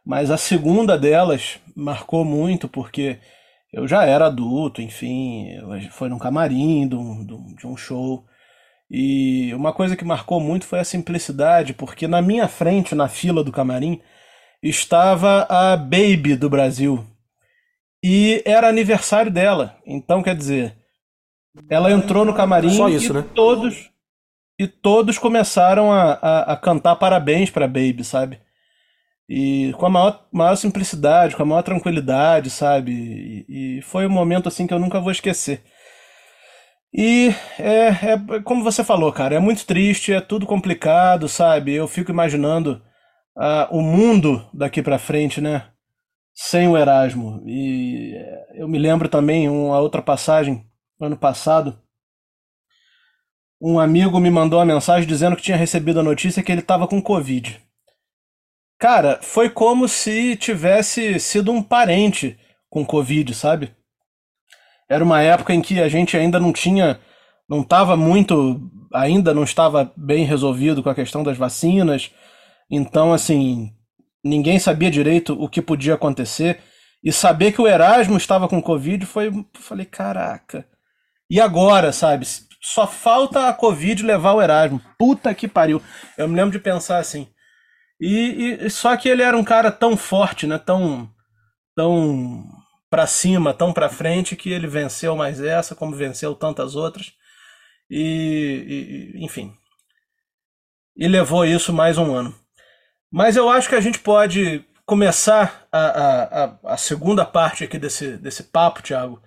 Mas 0.06 0.32
a 0.32 0.38
segunda 0.38 0.98
delas 0.98 1.60
marcou 1.76 2.26
muito 2.26 2.68
porque 2.68 3.20
eu 3.72 3.88
já 3.88 4.04
era 4.04 4.26
adulto, 4.28 4.82
enfim, 4.82 5.48
foi 5.92 6.10
num 6.10 6.18
camarim 6.18 6.88
de 6.88 6.96
um, 6.96 7.56
de 7.56 7.68
um 7.68 7.78
show. 7.78 8.26
E 8.90 9.54
uma 9.54 9.72
coisa 9.72 9.96
que 9.96 10.04
marcou 10.04 10.40
muito 10.40 10.66
foi 10.66 10.80
a 10.80 10.84
simplicidade, 10.84 11.74
porque 11.74 12.08
na 12.08 12.22
minha 12.22 12.48
frente, 12.48 12.96
na 12.96 13.08
fila 13.08 13.44
do 13.44 13.52
camarim, 13.52 14.02
estava 14.64 15.46
a 15.48 15.78
Baby 15.78 16.36
do 16.36 16.50
Brasil. 16.50 17.06
E 18.04 18.42
era 18.46 18.68
aniversário 18.68 19.32
dela. 19.32 19.78
Então, 19.86 20.24
quer 20.24 20.36
dizer, 20.36 20.76
ela 21.70 21.92
entrou 21.92 22.26
no 22.26 22.34
camarim 22.34 22.72
Só 22.72 22.90
isso, 22.90 23.12
e 23.12 23.16
né? 23.16 23.26
todos 23.36 23.90
e 24.58 24.68
todos 24.68 25.18
começaram 25.18 25.90
a, 25.90 26.14
a, 26.14 26.54
a 26.54 26.58
cantar 26.58 26.96
parabéns 26.98 27.50
para 27.50 27.68
Baby, 27.68 28.04
sabe? 28.04 28.40
E 29.30 29.74
com 29.78 29.86
a 29.86 29.90
maior, 29.92 30.26
maior 30.32 30.56
simplicidade, 30.56 31.36
com 31.36 31.44
a 31.44 31.46
maior 31.46 31.62
tranquilidade, 31.62 32.50
sabe? 32.50 33.46
E, 33.48 33.78
e 33.78 33.82
foi 33.84 34.08
um 34.08 34.10
momento 34.10 34.48
assim 34.48 34.66
que 34.66 34.74
eu 34.74 34.80
nunca 34.80 35.00
vou 35.00 35.12
esquecer. 35.12 35.64
E 36.92 37.30
é, 37.60 37.88
é 38.14 38.42
como 38.44 38.64
você 38.64 38.84
falou, 38.84 39.12
cara, 39.14 39.36
é 39.36 39.40
muito 39.40 39.66
triste, 39.68 40.12
é 40.12 40.20
tudo 40.20 40.48
complicado, 40.48 41.30
sabe? 41.30 41.76
Eu 41.76 41.88
fico 41.88 42.10
imaginando 42.10 42.82
uh, 43.38 43.68
o 43.70 43.82
mundo 43.84 44.50
daqui 44.52 44.82
para 44.82 44.98
frente, 44.98 45.40
né? 45.40 45.68
Sem 46.34 46.68
o 46.68 46.76
Erasmo. 46.76 47.44
E 47.46 48.16
eu 48.56 48.68
me 48.68 48.80
lembro 48.80 49.08
também 49.08 49.48
uma 49.48 49.80
outra 49.80 50.02
passagem 50.02 50.66
ano 51.00 51.16
passado. 51.16 51.80
Um 53.62 53.80
amigo 53.80 54.20
me 54.20 54.32
mandou 54.32 54.58
uma 54.58 54.66
mensagem 54.66 55.08
dizendo 55.08 55.36
que 55.36 55.44
tinha 55.44 55.58
recebido 55.58 56.00
a 56.00 56.04
notícia 56.04 56.42
que 56.42 56.52
ele 56.52 56.62
estava 56.62 56.88
com 56.88 57.00
Covid. 57.00 57.62
Cara, 58.80 59.20
foi 59.22 59.50
como 59.50 59.90
se 59.90 60.38
tivesse 60.38 61.20
sido 61.20 61.52
um 61.52 61.62
parente 61.62 62.40
com 62.70 62.86
Covid, 62.86 63.34
sabe? 63.36 63.76
Era 64.88 65.04
uma 65.04 65.22
época 65.22 65.54
em 65.54 65.62
que 65.62 65.82
a 65.82 65.90
gente 65.90 66.16
ainda 66.16 66.40
não 66.40 66.54
tinha, 66.54 66.98
não 67.48 67.60
estava 67.60 67.98
muito, 67.98 68.72
ainda 68.94 69.34
não 69.34 69.44
estava 69.44 69.92
bem 69.98 70.24
resolvido 70.24 70.82
com 70.82 70.90
a 70.90 70.96
questão 70.96 71.24
das 71.24 71.38
vacinas. 71.38 72.10
Então, 72.72 73.12
assim, 73.12 73.74
ninguém 74.24 74.58
sabia 74.58 74.90
direito 74.90 75.34
o 75.34 75.50
que 75.50 75.62
podia 75.62 75.96
acontecer. 75.96 76.62
E 77.04 77.12
saber 77.12 77.52
que 77.52 77.62
o 77.62 77.68
Erasmo 77.68 78.16
estava 78.16 78.48
com 78.48 78.62
Covid 78.62 79.06
foi. 79.06 79.30
Falei, 79.56 79.86
caraca. 79.86 80.66
E 81.30 81.40
agora, 81.42 81.92
sabe? 81.92 82.26
Só 82.62 82.88
falta 82.88 83.50
a 83.50 83.54
Covid 83.54 84.04
levar 84.04 84.34
o 84.34 84.42
Erasmo. 84.42 84.82
Puta 84.98 85.34
que 85.34 85.50
pariu. 85.50 85.82
Eu 86.18 86.30
me 86.30 86.36
lembro 86.36 86.52
de 86.52 86.60
pensar 86.60 86.98
assim. 87.00 87.28
E, 88.00 88.58
e 88.62 88.70
só 88.70 88.96
que 88.96 89.10
ele 89.10 89.22
era 89.22 89.38
um 89.38 89.44
cara 89.44 89.72
tão 89.72 89.98
forte, 89.98 90.48
né? 90.48 90.58
Tão. 90.58 91.10
Tão 91.76 92.46
para 92.90 93.06
cima, 93.06 93.54
tão 93.54 93.72
para 93.72 93.88
frente, 93.88 94.36
que 94.36 94.50
ele 94.50 94.66
venceu 94.66 95.16
mais 95.16 95.40
essa, 95.40 95.76
como 95.76 95.96
venceu 95.96 96.34
tantas 96.34 96.76
outras. 96.76 97.14
E, 97.90 99.14
e, 99.16 99.24
enfim. 99.24 99.54
E 100.98 101.08
levou 101.08 101.46
isso 101.46 101.72
mais 101.72 101.98
um 101.98 102.14
ano. 102.14 102.36
Mas 103.12 103.36
eu 103.36 103.50
acho 103.50 103.70
que 103.70 103.76
a 103.76 103.82
gente 103.82 104.00
pode 104.00 104.66
começar 104.86 105.68
a, 105.72 105.80
a, 105.82 106.74
a, 106.74 106.78
segunda 106.78 107.24
parte 107.24 107.64
aqui 107.64 107.78
desse, 107.78 108.18
desse 108.18 108.44
papo, 108.44 108.82
Thiago, 108.82 109.22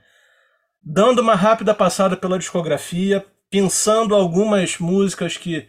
dando 0.83 1.21
uma 1.21 1.37
rápida 1.37 1.73
passada 1.73 2.17
pela 2.17 2.39
discografia, 2.39 3.25
pensando 3.49 4.15
algumas 4.15 4.79
músicas 4.79 5.37
que 5.37 5.69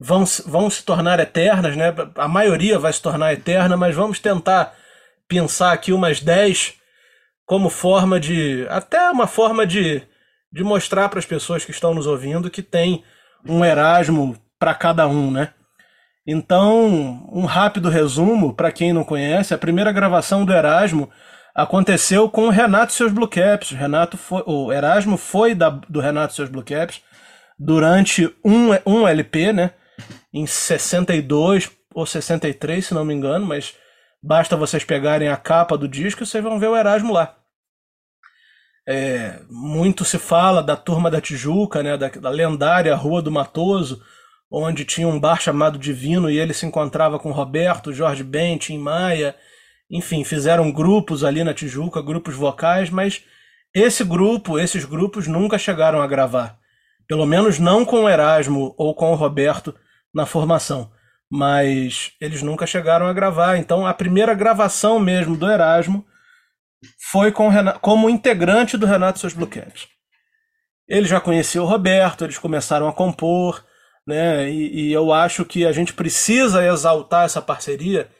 vão, 0.00 0.24
vão 0.46 0.70
se 0.70 0.82
tornar 0.82 1.20
eternas, 1.20 1.76
né? 1.76 1.94
A 2.16 2.26
maioria 2.26 2.78
vai 2.78 2.92
se 2.92 3.02
tornar 3.02 3.34
eterna, 3.34 3.76
mas 3.76 3.94
vamos 3.94 4.18
tentar 4.18 4.74
pensar 5.28 5.72
aqui 5.72 5.92
umas 5.92 6.20
10 6.20 6.74
como 7.44 7.68
forma 7.68 8.18
de. 8.18 8.66
até 8.70 9.10
uma 9.10 9.26
forma 9.26 9.66
de, 9.66 10.02
de 10.50 10.64
mostrar 10.64 11.08
para 11.10 11.18
as 11.18 11.26
pessoas 11.26 11.64
que 11.64 11.70
estão 11.70 11.92
nos 11.94 12.06
ouvindo 12.06 12.50
que 12.50 12.62
tem 12.62 13.04
um 13.46 13.64
Erasmo 13.64 14.36
para 14.58 14.74
cada 14.74 15.06
um, 15.06 15.30
né? 15.30 15.52
Então, 16.26 17.28
um 17.32 17.44
rápido 17.44 17.88
resumo 17.88 18.54
para 18.54 18.72
quem 18.72 18.92
não 18.92 19.04
conhece: 19.04 19.52
a 19.52 19.58
primeira 19.58 19.92
gravação 19.92 20.44
do 20.44 20.52
Erasmo 20.52 21.10
aconteceu 21.54 22.28
com 22.30 22.46
o 22.46 22.50
Renato 22.50 22.92
e 22.92 22.96
seus 22.96 23.12
Blue 23.12 23.28
Caps. 23.28 23.70
Renato 23.72 24.16
foi, 24.16 24.42
o 24.46 24.72
Erasmo 24.72 25.16
foi 25.16 25.54
da, 25.54 25.68
do 25.68 26.00
Renato 26.00 26.32
e 26.32 26.36
seus 26.36 26.48
Blue 26.48 26.64
Caps 26.64 27.02
durante 27.58 28.34
um, 28.44 28.70
um 28.86 29.06
LP, 29.06 29.52
né? 29.52 29.72
Em 30.32 30.46
62 30.46 31.70
ou 31.94 32.06
63, 32.06 32.86
se 32.86 32.94
não 32.94 33.04
me 33.04 33.14
engano, 33.14 33.46
mas 33.46 33.74
basta 34.22 34.56
vocês 34.56 34.84
pegarem 34.84 35.28
a 35.28 35.36
capa 35.36 35.76
do 35.76 35.88
disco 35.88 36.22
e 36.22 36.26
vocês 36.26 36.42
vão 36.42 36.58
ver 36.58 36.68
o 36.68 36.76
Erasmo 36.76 37.12
lá. 37.12 37.36
É, 38.88 39.40
muito 39.48 40.04
se 40.04 40.18
fala 40.18 40.62
da 40.62 40.76
Turma 40.76 41.10
da 41.10 41.20
Tijuca, 41.20 41.82
né, 41.82 41.96
da, 41.96 42.08
da, 42.08 42.30
lendária 42.30 42.94
Rua 42.94 43.22
do 43.22 43.30
Matoso, 43.30 44.02
onde 44.50 44.84
tinha 44.84 45.06
um 45.06 45.20
bar 45.20 45.40
chamado 45.40 45.78
Divino 45.78 46.30
e 46.30 46.38
ele 46.38 46.54
se 46.54 46.66
encontrava 46.66 47.18
com 47.18 47.30
Roberto, 47.30 47.92
Jorge 47.92 48.24
Ben, 48.24 48.56
Tim 48.58 48.78
Maia, 48.78 49.36
enfim, 49.90 50.24
fizeram 50.24 50.72
grupos 50.72 51.22
ali 51.24 51.44
na 51.44 51.54
Tijuca, 51.54 52.02
grupos 52.02 52.34
vocais, 52.34 52.90
mas 52.90 53.22
esse 53.74 54.02
grupo, 54.02 54.58
esses 54.58 54.84
grupos 54.84 55.26
nunca 55.26 55.58
chegaram 55.58 56.00
a 56.00 56.06
gravar. 56.06 56.58
Pelo 57.06 57.26
menos 57.26 57.58
não 57.58 57.84
com 57.84 58.04
o 58.04 58.08
Erasmo 58.08 58.74
ou 58.76 58.94
com 58.94 59.12
o 59.12 59.16
Roberto 59.16 59.74
na 60.14 60.26
formação. 60.26 60.90
Mas 61.30 62.12
eles 62.20 62.42
nunca 62.42 62.66
chegaram 62.66 63.06
a 63.06 63.12
gravar. 63.12 63.56
Então 63.56 63.86
a 63.86 63.94
primeira 63.94 64.34
gravação 64.34 64.98
mesmo 64.98 65.36
do 65.36 65.50
Erasmo 65.50 66.04
foi 67.10 67.30
com 67.30 67.48
Renato, 67.48 67.80
como 67.80 68.10
integrante 68.10 68.76
do 68.76 68.86
Renato 68.86 69.18
seus 69.18 69.34
Blue. 69.34 69.48
Ele 70.88 71.06
já 71.06 71.20
conhecia 71.20 71.62
o 71.62 71.66
Roberto, 71.66 72.24
eles 72.24 72.38
começaram 72.38 72.88
a 72.88 72.92
compor, 72.92 73.64
né? 74.06 74.50
E, 74.50 74.88
e, 74.88 74.92
eu 74.92 75.12
acho 75.12 75.44
que 75.44 75.64
a 75.64 75.72
gente 75.72 75.92
precisa 75.92 76.66
exaltar 76.66 77.24
essa 77.24 77.40
parceria, 77.40 78.10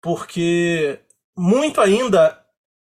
porque 0.00 1.00
muito 1.36 1.80
ainda 1.80 2.40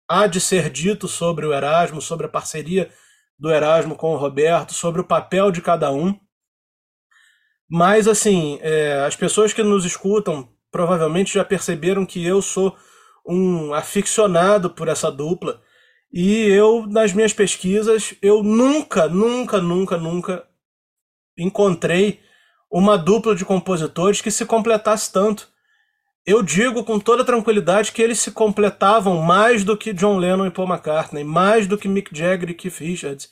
há 0.09 0.27
de 0.27 0.41
ser 0.41 0.71
dito 0.71 1.07
sobre 1.07 1.45
o 1.45 1.53
Erasmo, 1.53 2.01
sobre 2.01 2.27
a 2.27 2.31
parceria 2.31 2.91
do 3.39 3.51
Erasmo 3.51 3.95
com 3.95 4.15
o 4.15 4.17
Roberto, 4.17 4.73
sobre 4.73 5.01
o 5.01 5.05
papel 5.05 5.51
de 5.51 5.61
cada 5.61 5.93
um. 5.93 6.19
Mas, 7.71 8.09
assim, 8.09 8.59
é, 8.63 9.05
as 9.07 9.15
pessoas 9.15 9.53
que 9.53 9.63
nos 9.63 9.85
escutam 9.85 10.49
provavelmente 10.71 11.35
já 11.35 11.45
perceberam 11.45 12.07
que 12.07 12.25
eu 12.25 12.41
sou 12.41 12.77
um 13.27 13.75
aficionado 13.75 14.71
por 14.71 14.89
essa 14.89 15.11
dupla. 15.11 15.61
E 16.13 16.45
eu, 16.45 16.87
nas 16.87 17.13
minhas 17.13 17.33
pesquisas, 17.33 18.15
eu 18.23 18.43
nunca, 18.43 19.07
nunca, 19.09 19.61
nunca, 19.61 19.99
nunca 19.99 20.45
encontrei 21.37 22.21
uma 22.71 22.97
dupla 22.97 23.35
de 23.35 23.45
compositores 23.45 24.21
que 24.21 24.31
se 24.31 24.47
completasse 24.47 25.13
tanto. 25.13 25.49
Eu 26.27 26.43
digo 26.43 26.85
com 26.85 26.99
toda 26.99 27.25
tranquilidade 27.25 27.93
que 27.93 28.03
eles 28.03 28.19
se 28.21 28.31
completavam 28.31 29.23
mais 29.23 29.65
do 29.65 29.77
que 29.77 29.93
John 29.93 30.19
Lennon 30.19 30.47
e 30.47 30.51
Paul 30.51 30.69
McCartney, 30.69 31.25
mais 31.25 31.67
do 31.67 31.79
que 31.79 31.89
Mick 31.89 32.17
Jagger 32.17 32.51
e 32.51 32.55
Keith 32.55 32.79
Richards, 32.79 33.31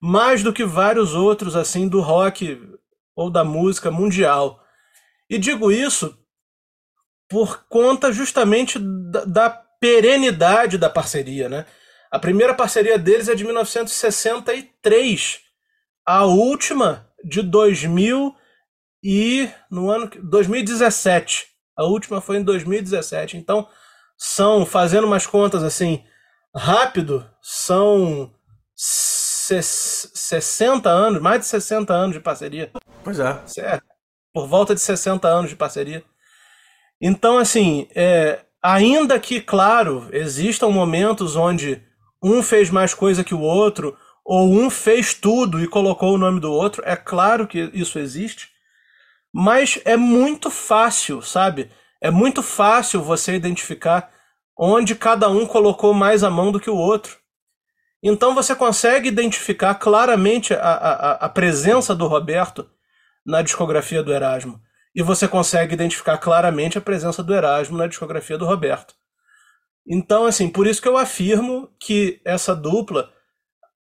mais 0.00 0.42
do 0.42 0.52
que 0.52 0.64
vários 0.64 1.14
outros 1.14 1.56
assim 1.56 1.86
do 1.88 2.00
rock 2.00 2.58
ou 3.20 3.30
da 3.30 3.44
música 3.44 3.90
mundial. 3.90 4.64
E 5.28 5.36
digo 5.36 5.70
isso 5.70 6.18
por 7.28 7.66
conta 7.68 8.10
justamente 8.10 8.78
da, 8.78 9.26
da 9.26 9.50
perenidade 9.50 10.78
da 10.78 10.88
parceria, 10.88 11.46
né? 11.46 11.66
A 12.10 12.18
primeira 12.18 12.54
parceria 12.54 12.98
deles 12.98 13.28
é 13.28 13.34
de 13.34 13.44
1963, 13.44 15.40
a 16.04 16.24
última 16.24 17.06
de 17.22 17.42
2000 17.42 18.34
e 19.04 19.50
no 19.70 19.90
ano 19.90 20.10
2017. 20.22 21.46
A 21.76 21.84
última 21.84 22.22
foi 22.22 22.38
em 22.38 22.42
2017. 22.42 23.36
Então, 23.36 23.68
são 24.16 24.64
fazendo 24.64 25.06
umas 25.06 25.26
contas 25.26 25.62
assim, 25.62 26.02
rápido, 26.56 27.28
são 27.42 28.32
60 29.62 30.88
anos, 30.88 31.20
mais 31.20 31.40
de 31.40 31.46
60 31.46 31.92
anos 31.92 32.14
de 32.14 32.20
parceria. 32.20 32.70
Pois 33.02 33.18
é. 33.18 33.40
Certo. 33.46 33.84
Por 34.32 34.46
volta 34.46 34.74
de 34.74 34.80
60 34.80 35.26
anos 35.26 35.50
de 35.50 35.56
parceria. 35.56 36.04
Então, 37.00 37.38
assim, 37.38 37.88
é, 37.94 38.40
ainda 38.62 39.18
que, 39.18 39.40
claro, 39.40 40.08
existam 40.12 40.68
momentos 40.68 41.34
onde 41.34 41.82
um 42.22 42.42
fez 42.42 42.70
mais 42.70 42.92
coisa 42.94 43.24
que 43.24 43.34
o 43.34 43.40
outro, 43.40 43.96
ou 44.24 44.52
um 44.52 44.68
fez 44.68 45.14
tudo 45.14 45.60
e 45.60 45.66
colocou 45.66 46.14
o 46.14 46.18
nome 46.18 46.40
do 46.40 46.52
outro, 46.52 46.82
é 46.84 46.94
claro 46.94 47.46
que 47.46 47.70
isso 47.72 47.98
existe, 47.98 48.48
mas 49.32 49.80
é 49.84 49.96
muito 49.96 50.50
fácil, 50.50 51.22
sabe? 51.22 51.70
É 52.00 52.10
muito 52.10 52.42
fácil 52.42 53.02
você 53.02 53.34
identificar 53.34 54.10
onde 54.58 54.94
cada 54.94 55.28
um 55.28 55.46
colocou 55.46 55.94
mais 55.94 56.22
a 56.22 56.30
mão 56.30 56.52
do 56.52 56.60
que 56.60 56.68
o 56.68 56.76
outro. 56.76 57.18
Então 58.02 58.34
você 58.34 58.54
consegue 58.54 59.08
identificar 59.08 59.74
claramente 59.74 60.54
a, 60.54 60.58
a, 60.60 61.12
a 61.12 61.28
presença 61.28 61.94
do 61.94 62.06
Roberto 62.06 62.68
na 63.24 63.42
discografia 63.42 64.02
do 64.02 64.12
Erasmo. 64.12 64.60
E 64.94 65.02
você 65.02 65.28
consegue 65.28 65.74
identificar 65.74 66.18
claramente 66.18 66.78
a 66.78 66.80
presença 66.80 67.22
do 67.22 67.34
Erasmo 67.34 67.78
na 67.78 67.86
discografia 67.86 68.36
do 68.36 68.46
Roberto. 68.46 68.94
Então, 69.86 70.26
assim, 70.26 70.48
por 70.48 70.66
isso 70.66 70.80
que 70.80 70.88
eu 70.88 70.96
afirmo 70.96 71.68
que 71.78 72.20
essa 72.24 72.54
dupla, 72.54 73.12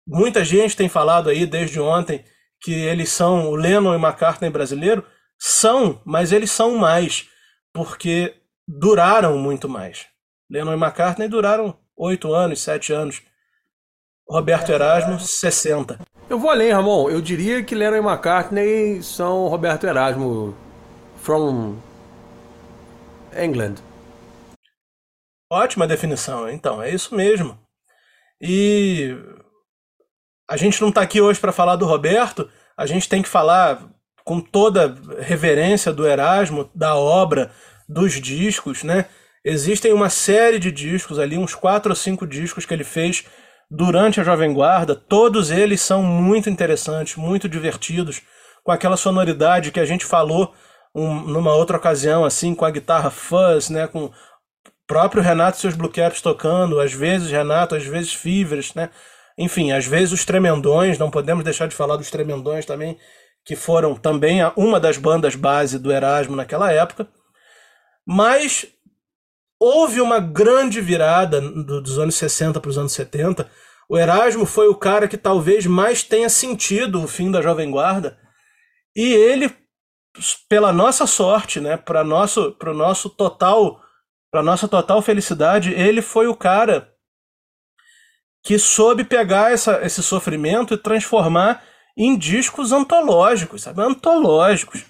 muita 0.08 0.44
gente 0.44 0.76
tem 0.76 0.90
falado 0.90 1.30
aí 1.30 1.46
desde 1.46 1.80
ontem 1.80 2.24
que 2.62 2.74
eles 2.74 3.10
são 3.10 3.50
o 3.50 3.56
Lennon 3.56 3.94
e 3.94 3.98
McCartney 3.98 4.50
brasileiro, 4.50 5.06
são, 5.38 6.02
mas 6.06 6.32
eles 6.32 6.52
são 6.52 6.76
mais, 6.76 7.28
porque 7.74 8.36
duraram 8.68 9.38
muito 9.38 9.70
mais. 9.70 10.08
Lennon 10.50 10.74
e 10.74 10.78
McCartney 10.78 11.28
duraram 11.28 11.78
oito 11.96 12.34
anos, 12.34 12.62
sete 12.62 12.92
anos. 12.92 13.22
Roberto 14.32 14.72
Erasmo, 14.72 15.20
60. 15.20 16.00
Eu 16.30 16.38
vou 16.38 16.52
além, 16.52 16.72
Ramon. 16.72 17.10
Eu 17.10 17.20
diria 17.20 17.64
que 17.64 17.74
Lennon 17.74 17.96
e 17.96 18.00
McCartney 18.00 19.02
são 19.02 19.48
Roberto 19.48 19.88
Erasmo 19.88 20.56
from 21.18 21.78
England. 23.36 23.78
Ótima 25.52 25.88
definição, 25.88 26.48
então, 26.48 26.80
é 26.80 26.94
isso 26.94 27.16
mesmo. 27.16 27.58
E 28.40 29.18
a 30.48 30.56
gente 30.56 30.80
não 30.80 30.90
está 30.90 31.02
aqui 31.02 31.20
hoje 31.20 31.40
para 31.40 31.52
falar 31.52 31.76
do 31.76 31.88
Roberto, 31.88 32.48
a 32.78 32.86
gente 32.86 33.10
tem 33.10 33.24
que 33.24 33.28
falar 33.28 33.90
com 34.24 34.40
toda 34.40 34.96
reverência 35.20 35.92
do 35.92 36.06
Erasmo, 36.06 36.70
da 36.76 36.96
obra, 36.96 37.52
dos 37.88 38.14
discos, 38.22 38.84
né? 38.84 39.08
Existem 39.44 39.92
uma 39.92 40.10
série 40.10 40.60
de 40.60 40.72
discos 40.72 41.18
ali, 41.18 41.36
uns 41.36 41.56
quatro 41.56 41.92
ou 41.92 41.96
cinco 41.96 42.28
discos 42.28 42.64
que 42.64 42.74
ele 42.76 42.84
fez 42.84 43.26
durante 43.70 44.20
a 44.20 44.24
Jovem 44.24 44.54
Guarda. 44.54 44.96
Todos 44.96 45.52
eles 45.52 45.82
são 45.82 46.02
muito 46.02 46.50
interessantes, 46.50 47.16
muito 47.16 47.48
divertidos, 47.48 48.22
com 48.64 48.72
aquela 48.72 48.98
sonoridade 48.98 49.72
que 49.72 49.80
a 49.80 49.86
gente 49.86 50.06
falou 50.06 50.54
um, 50.94 51.14
numa 51.22 51.54
outra 51.54 51.78
ocasião, 51.78 52.26
assim, 52.26 52.56
com 52.56 52.66
a 52.66 52.72
guitarra 52.72 53.10
fuzz, 53.10 53.70
né? 53.70 53.88
Com 53.88 54.06
o 54.06 54.14
próprio 54.88 55.22
Renato 55.22 55.58
e 55.58 55.62
seus 55.62 55.76
Blue 55.76 55.92
Caps 55.92 56.22
tocando, 56.22 56.80
às 56.80 56.94
vezes 56.94 57.30
Renato, 57.30 57.76
às 57.76 57.86
vezes 57.86 58.14
Fivers, 58.14 58.74
né? 58.74 58.90
Enfim, 59.38 59.72
às 59.72 59.86
vezes 59.86 60.12
os 60.12 60.26
Tremendões, 60.26 60.98
não 60.98 61.12
podemos 61.12 61.44
deixar 61.44 61.68
de 61.68 61.76
falar 61.76 61.96
dos 61.96 62.12
Tremendões 62.12 62.66
também, 62.66 62.98
que 63.46 63.56
foram 63.56 63.96
também 63.96 64.40
uma 64.56 64.80
das 64.80 64.98
bandas 64.98 65.36
base 65.36 65.80
do 65.80 65.92
Erasmo 65.92 66.36
naquela 66.36 66.72
época. 66.72 67.08
Mas 68.06 68.66
houve 69.60 70.00
uma 70.00 70.20
grande 70.20 70.80
virada 70.80 71.42
dos 71.42 72.00
anos 72.00 72.16
60 72.16 72.60
para 72.60 72.70
os 72.70 72.78
anos 72.78 72.94
70. 72.94 73.50
O 73.90 73.98
Erasmo 73.98 74.46
foi 74.46 74.68
o 74.68 74.76
cara 74.76 75.08
que 75.08 75.18
talvez 75.18 75.66
mais 75.66 76.02
tenha 76.02 76.30
sentido 76.30 77.04
o 77.04 77.08
fim 77.08 77.30
da 77.30 77.42
Jovem 77.42 77.70
Guarda. 77.70 78.18
E 78.96 79.14
ele, 79.14 79.54
pela 80.48 80.72
nossa 80.72 81.06
sorte, 81.06 81.60
né, 81.60 81.76
para 81.76 82.04
nosso, 82.04 82.54
pro 82.54 82.74
nosso 82.74 83.10
total, 83.10 83.82
para 84.32 84.42
nossa 84.42 84.68
total 84.68 85.02
felicidade, 85.02 85.74
ele 85.74 86.02
foi 86.02 86.28
o 86.28 86.36
cara 86.36 86.94
que 88.44 88.58
soube 88.58 89.04
pegar 89.04 89.52
essa, 89.52 89.86
esse 89.86 90.02
sofrimento 90.02 90.74
e 90.74 90.78
transformar 90.78 91.64
em 91.98 92.18
discos 92.18 92.72
antológicos, 92.72 93.64
sabe? 93.64 93.82
Antológicos 93.82 94.86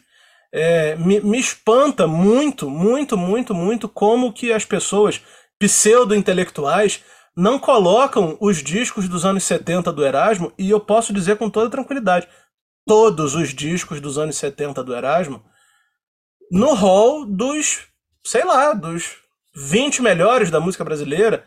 é, 0.51 0.95
me, 0.95 1.19
me 1.21 1.39
espanta 1.39 2.07
muito, 2.07 2.69
muito, 2.69 3.17
muito, 3.17 3.53
muito 3.53 3.87
como 3.87 4.33
que 4.33 4.51
as 4.51 4.65
pessoas 4.65 5.21
pseudo-intelectuais 5.59 7.03
não 7.35 7.59
colocam 7.59 8.37
os 8.39 8.61
discos 8.61 9.07
dos 9.07 9.25
anos 9.25 9.43
70 9.43 9.91
do 9.93 10.05
Erasmo, 10.05 10.51
e 10.57 10.69
eu 10.69 10.79
posso 10.79 11.13
dizer 11.13 11.37
com 11.37 11.49
toda 11.49 11.69
tranquilidade, 11.69 12.27
todos 12.85 13.35
os 13.35 13.53
discos 13.53 14.01
dos 14.01 14.17
anos 14.17 14.35
70 14.37 14.83
do 14.83 14.95
Erasmo, 14.95 15.43
no 16.51 16.73
hall 16.73 17.25
dos, 17.25 17.87
sei 18.25 18.43
lá, 18.43 18.73
dos 18.73 19.17
20 19.55 20.01
melhores 20.01 20.49
da 20.49 20.59
música 20.59 20.83
brasileira. 20.83 21.45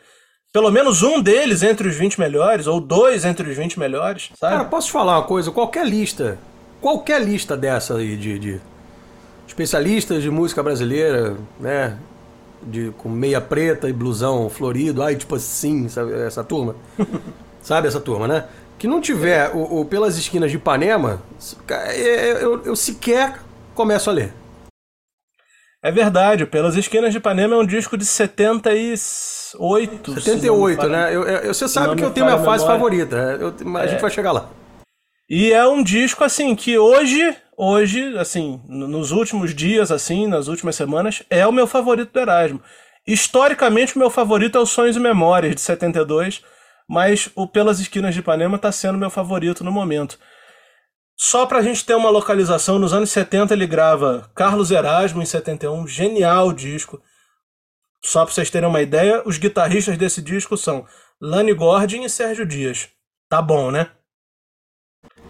Pelo 0.53 0.71
menos 0.71 1.03
um 1.03 1.21
deles 1.21 1.63
entre 1.63 1.89
os 1.89 1.97
20 1.97 2.21
melhores, 2.21 2.67
ou 2.67 2.79
dois 2.79 3.25
entre 3.25 3.51
os 3.51 3.57
20 3.57 3.79
melhores, 3.79 4.31
sabe? 4.39 4.57
Cara, 4.57 4.69
posso 4.69 4.89
te 4.89 4.93
falar 4.93 5.19
uma 5.19 5.27
coisa? 5.27 5.51
Qualquer 5.51 5.87
lista, 5.87 6.39
qualquer 6.81 7.23
lista 7.23 7.57
dessa 7.57 7.97
aí 7.97 8.17
de, 8.17 8.39
de 8.39 8.61
especialistas 9.53 10.23
de 10.23 10.31
música 10.31 10.63
brasileira, 10.63 11.37
né? 11.61 11.99
De, 12.63 12.93
com 12.97 13.09
meia 13.09 13.41
preta 13.41 13.89
e 13.89 13.93
blusão 13.93 14.49
florido, 14.49 15.03
ai, 15.03 15.17
tipo 15.17 15.35
assim, 15.35 15.89
sabe, 15.89 16.13
essa 16.13 16.43
turma. 16.43 16.75
sabe 17.61 17.89
essa 17.89 18.01
turma, 18.01 18.27
né? 18.27 18.47
Que 18.79 18.89
não 18.89 19.01
tiver 19.01 19.51
o, 19.55 19.81
o 19.81 19.85
Pelas 19.85 20.17
Esquinas 20.17 20.51
de 20.51 20.57
Ipanema, 20.57 21.23
eu, 21.97 22.39
eu, 22.41 22.63
eu 22.65 22.77
sequer 22.77 23.41
começo 23.75 24.11
a 24.11 24.13
ler. 24.13 24.33
É 25.85 25.91
verdade, 25.91 26.47
Pelas 26.47 26.77
Esquinas 26.77 27.11
de 27.11 27.19
Ipanema 27.19 27.57
é 27.57 27.59
um 27.59 27.67
disco 27.67 27.97
de 27.97 28.05
78. 28.05 30.21
78, 30.21 30.89
né? 30.89 31.15
Eu, 31.15 31.25
eu, 31.25 31.53
você 31.53 31.69
sabe 31.69 31.97
que 31.97 32.05
eu 32.05 32.13
tenho 32.13 32.27
minha 32.27 32.39
fase 32.39 32.65
favorita. 32.65 33.17
Eu, 33.41 33.55
a 33.77 33.85
é. 33.85 33.89
gente 33.89 34.01
vai 34.01 34.11
chegar 34.11 34.33
lá. 34.33 34.49
E 35.29 35.53
é 35.53 35.67
um 35.67 35.83
disco, 35.83 36.23
assim, 36.23 36.55
que 36.55 36.79
hoje 36.79 37.37
hoje, 37.65 38.19
assim, 38.19 38.61
nos 38.67 39.13
últimos 39.13 39.55
dias, 39.55 39.93
assim, 39.93 40.27
nas 40.27 40.49
últimas 40.49 40.75
semanas, 40.75 41.23
é 41.31 41.47
o 41.47 41.53
meu 41.53 41.65
favorito 41.65 42.13
do 42.13 42.19
Erasmo. 42.19 42.61
Historicamente, 43.07 43.95
o 43.95 44.01
meu 44.01 44.11
favorito 44.11 44.59
é 44.59 44.61
o 44.61 44.67
Sonhos 44.67 44.97
e 44.97 45.01
Memórias, 45.01 45.55
de 45.55 45.61
72, 45.61 46.43
mas 46.89 47.31
o 47.37 47.47
Pelas 47.47 47.79
Esquinas 47.79 48.15
de 48.15 48.21
Ipanema 48.21 48.57
está 48.57 48.73
sendo 48.73 48.99
meu 48.99 49.11
favorito 49.11 49.63
no 49.63 49.71
momento. 49.71 50.19
Só 51.17 51.47
para 51.47 51.59
a 51.59 51.63
gente 51.63 51.85
ter 51.85 51.95
uma 51.95 52.11
localização, 52.11 52.81
nos 52.81 52.93
anos 52.93 53.11
70 53.11 53.55
ele 53.55 53.67
grava 53.67 54.29
Carlos 54.35 54.73
Erasmo 54.73 55.23
em 55.23 55.27
71, 55.27 55.87
genial 55.87 56.53
disco. 56.53 57.01
Só 58.05 58.25
para 58.25 58.35
vocês 58.35 58.51
terem 58.51 58.69
uma 58.69 58.83
ideia, 58.83 59.23
os 59.25 59.39
guitarristas 59.39 59.97
desse 59.97 60.21
disco 60.21 60.57
são 60.57 60.85
Lani 61.21 61.55
Gordon 61.55 62.03
e 62.03 62.11
Sérgio 62.11 62.45
Dias. 62.45 62.89
Tá 63.29 63.41
bom, 63.41 63.71
né? 63.71 63.89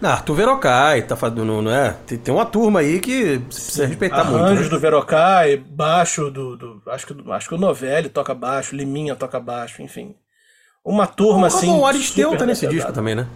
Não, 0.03 0.11
Arthur 0.11 0.35
Verocai, 0.35 1.03
tá 1.03 1.15
fazendo, 1.15 1.62
não 1.62 1.73
é? 1.73 1.93
Tem, 2.05 2.19
tem, 2.19 2.35
uma 2.35 2.45
turma 2.45 2.81
aí 2.81 2.99
que 2.99 3.38
precisa 3.38 3.87
respeitar 3.87 4.17
Arranjos 4.17 4.33
muito. 4.33 4.45
Arranjos 4.47 4.65
né? 4.65 4.71
do 4.71 4.81
Verocai, 4.81 5.57
baixo 5.57 6.29
do, 6.29 6.57
do, 6.57 6.83
acho 6.88 7.07
que 7.07 7.31
acho 7.31 7.49
que 7.49 7.55
o 7.55 7.59
Novelli 7.59 8.09
toca 8.09 8.35
baixo, 8.35 8.75
Liminha 8.75 9.15
toca 9.15 9.38
baixo, 9.38 9.81
enfim. 9.81 10.17
Uma 10.85 11.07
turma 11.07 11.45
o, 11.45 11.47
assim. 11.47 11.71
O 11.71 11.87
Aristeu 11.87 12.37
tá 12.37 12.45
nesse 12.45 12.67
disco 12.67 12.93
também, 12.93 13.15
né? 13.15 13.29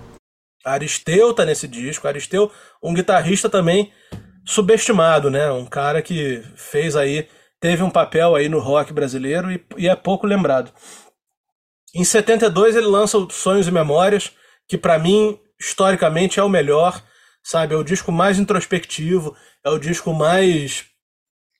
Aristeu 0.64 1.33
tá 1.33 1.44
nesse 1.44 1.68
disco. 1.68 2.09
Aristeu, 2.09 2.50
um 2.83 2.92
guitarrista 2.92 3.48
também 3.48 3.92
subestimado, 4.44 5.31
né? 5.31 5.48
Um 5.52 5.66
cara 5.66 6.02
que 6.02 6.42
fez 6.57 6.96
aí, 6.96 7.29
teve 7.61 7.85
um 7.85 7.90
papel 7.90 8.35
aí 8.35 8.48
no 8.48 8.59
rock 8.59 8.92
brasileiro 8.92 9.52
e, 9.52 9.64
e 9.76 9.88
é 9.88 9.94
pouco 9.94 10.26
lembrado. 10.26 10.72
Em 11.94 12.02
72 12.02 12.74
ele 12.74 12.88
lança 12.88 13.16
o 13.18 13.31
Sonhos 13.31 13.68
e 13.68 13.70
Memórias, 13.70 14.33
que 14.66 14.76
para 14.76 14.98
mim 14.98 15.38
historicamente 15.58 16.38
é 16.38 16.42
o 16.42 16.48
melhor, 16.48 17.02
sabe? 17.42 17.74
É 17.74 17.76
o 17.76 17.84
disco 17.84 18.10
mais 18.10 18.38
introspectivo, 18.38 19.36
é 19.64 19.70
o 19.70 19.78
disco 19.78 20.12
mais 20.12 20.84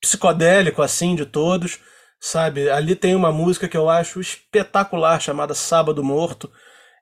psicodélico, 0.01 0.83
assim, 0.83 1.15
de 1.15 1.25
todos, 1.27 1.79
sabe? 2.21 2.69
Ali 2.71 2.95
tem 2.95 3.15
uma 3.15 3.33
música 3.33 3.69
que 3.69 3.77
eu 3.77 3.89
acho 3.89 4.21
espetacular, 4.21 5.21
chamada 5.21 5.55
Sábado 5.55 6.03
Morto, 6.03 6.51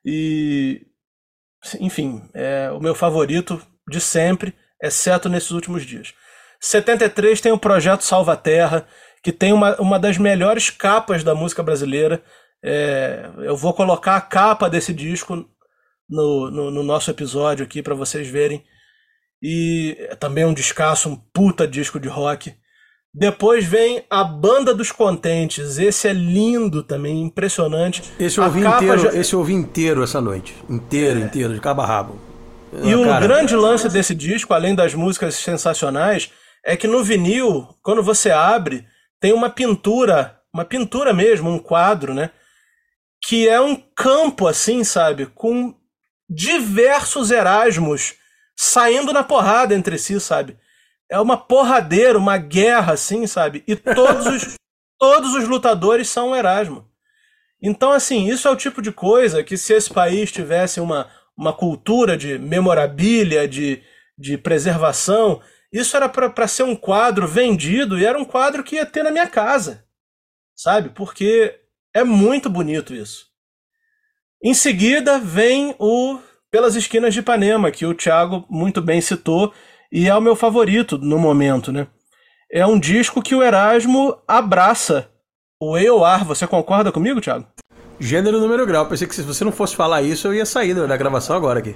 e. 0.04 0.87
Enfim, 1.80 2.28
é 2.35 2.70
o 2.72 2.80
meu 2.80 2.94
favorito 2.94 3.61
de 3.88 3.98
sempre, 3.98 4.54
exceto 4.83 5.30
nesses 5.30 5.50
últimos 5.50 5.85
dias. 5.85 6.12
73 6.61 7.40
tem 7.40 7.52
o 7.52 7.59
projeto 7.59 8.02
Salva 8.02 8.37
Terra, 8.37 8.87
que 9.22 9.33
tem 9.33 9.52
uma, 9.52 9.74
uma 9.80 9.98
das 9.98 10.18
melhores 10.18 10.68
capas 10.68 11.24
da 11.24 11.35
música 11.35 11.62
brasileira. 11.62 12.22
É, 12.62 13.30
eu 13.38 13.57
vou 13.57 13.72
colocar 13.72 14.16
a 14.16 14.20
capa 14.20 14.68
desse 14.68 14.92
disco 14.92 15.48
no, 16.09 16.51
no, 16.51 16.71
no 16.71 16.83
nosso 16.83 17.11
episódio 17.11 17.64
aqui 17.64 17.83
para 17.83 17.95
vocês 17.95 18.29
verem. 18.29 18.62
E 19.43 19.97
também 20.19 20.45
um 20.45 20.55
descasso, 20.55 21.09
um 21.09 21.17
puta 21.17 21.67
disco 21.67 22.01
de 22.01 22.09
rock. 22.09 22.55
Depois 23.12 23.64
vem 23.64 24.05
a 24.11 24.25
Banda 24.25 24.75
dos 24.75 24.90
Contentes. 24.90 25.79
Esse 25.79 26.09
é 26.09 26.12
lindo 26.12 26.83
também, 26.83 27.23
impressionante. 27.23 28.03
Esse 28.19 28.38
eu, 28.38 28.45
ouvi 28.45 28.61
inteiro, 28.61 28.99
já... 28.99 29.14
esse 29.14 29.33
eu 29.35 29.38
ouvi 29.38 29.53
inteiro 29.53 30.03
essa 30.03 30.21
noite. 30.21 30.55
Inteiro, 30.69 31.21
é. 31.21 31.23
inteiro, 31.23 31.55
de 31.55 31.61
cabo 31.61 31.83
a 31.83 31.87
rabo. 31.87 32.19
E 32.83 32.93
ah, 32.93 32.99
o 32.99 33.05
cara, 33.05 33.25
grande 33.25 33.55
lance 33.55 33.88
desse 33.88 34.14
disco, 34.14 34.53
além 34.53 34.75
das 34.75 34.95
músicas 34.95 35.37
sensacionais, 35.37 36.33
é 36.64 36.77
que 36.77 36.88
no 36.88 37.05
vinil, 37.05 37.69
quando 37.83 38.03
você 38.03 38.31
abre, 38.31 38.85
tem 39.21 39.33
uma 39.33 39.49
pintura, 39.49 40.40
uma 40.53 40.64
pintura 40.64 41.12
mesmo, 41.12 41.51
um 41.51 41.59
quadro, 41.59 42.14
né? 42.14 42.31
Que 43.27 43.49
é 43.49 43.61
um 43.61 43.77
campo 43.77 44.49
assim, 44.49 44.83
sabe? 44.83 45.27
Com 45.27 45.75
diversos 46.29 47.31
Erasmos 47.31 48.15
saindo 48.57 49.13
na 49.13 49.23
porrada 49.23 49.75
entre 49.75 49.99
si, 49.99 50.19
sabe? 50.21 50.57
É 51.11 51.19
uma 51.19 51.37
porradeira, 51.37 52.19
uma 52.19 52.39
guerra, 52.39 52.95
assim, 52.95 53.27
sabe? 53.27 53.63
E 53.67 53.77
todos 53.77 54.27
os, 54.27 54.55
todos 54.99 55.35
os 55.35 55.47
lutadores 55.47 56.09
são 56.09 56.35
Erasmo. 56.35 56.89
Então, 57.61 57.93
assim, 57.93 58.29
isso 58.29 58.47
é 58.47 58.51
o 58.51 58.57
tipo 58.57 58.83
de 58.83 58.93
coisa 58.93 59.43
que 59.43 59.57
se 59.57 59.73
esse 59.73 59.93
país 59.93 60.31
tivesse 60.31 60.81
uma, 60.81 61.11
uma 61.37 61.53
cultura 61.53 62.17
de 62.17 62.39
memorabilia, 62.39 63.49
de, 63.49 63.83
de 64.19 64.37
preservação, 64.39 65.41
Isso 65.73 65.97
era 65.97 66.09
para 66.09 66.47
ser 66.47 66.63
um 66.63 66.77
quadro 66.77 67.27
vendido 67.27 67.99
e 67.99 68.05
era 68.05 68.19
um 68.19 68.25
quadro 68.25 68.63
que 68.63 68.77
ia 68.77 68.87
ter 68.87 69.03
na 69.03 69.11
minha 69.11 69.29
casa, 69.29 69.85
sabe? 70.55 70.91
Porque 70.91 71.61
é 71.93 72.05
muito 72.05 72.49
bonito 72.49 72.95
isso. 72.95 73.34
Em 74.46 74.52
seguida 74.52 75.18
vem 75.18 75.74
o 75.78 76.18
Pelas 76.50 76.76
Esquinas 76.76 77.14
de 77.14 77.20
Ipanema, 77.20 77.70
que 77.70 77.87
o 77.87 77.94
Thiago 77.94 78.44
muito 78.50 78.83
bem 78.83 79.00
citou 79.00 79.54
e 79.90 80.07
é 80.07 80.14
o 80.14 80.20
meu 80.20 80.37
favorito 80.37 80.98
no 80.98 81.18
momento, 81.18 81.72
né? 81.72 81.87
É 82.52 82.66
um 82.66 82.78
disco 82.78 83.22
que 83.22 83.35
o 83.35 83.42
Erasmo 83.42 84.22
abraça 84.28 85.11
o 85.59 85.78
EOR. 85.78 86.26
Você 86.26 86.46
concorda 86.46 86.92
comigo, 86.92 87.22
Thiago? 87.22 87.46
Gênero, 87.98 88.38
número, 88.38 88.66
grau. 88.66 88.87
Pensei 88.87 89.09
que 89.09 89.14
se 89.14 89.22
você 89.22 89.44
não 89.44 89.50
fosse 89.50 89.74
falar 89.74 90.02
isso, 90.02 90.28
eu 90.28 90.35
ia 90.35 90.44
sair 90.44 90.74
da 90.74 90.94
gravação 90.94 91.35
agora 91.35 91.61
aqui. 91.61 91.74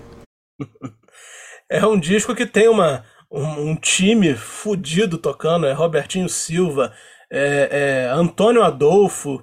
é 1.73 1.87
um 1.87 1.99
disco 1.99 2.35
que 2.35 2.45
tem 2.45 2.69
uma, 2.69 3.03
um, 3.33 3.71
um 3.71 3.77
time 3.77 4.35
fudido 4.35 5.17
tocando. 5.17 5.65
É 5.65 5.73
Robertinho 5.73 6.29
Silva, 6.29 6.93
é, 7.33 8.09
é 8.11 8.13
Antônio 8.13 8.63
Adolfo, 8.63 9.43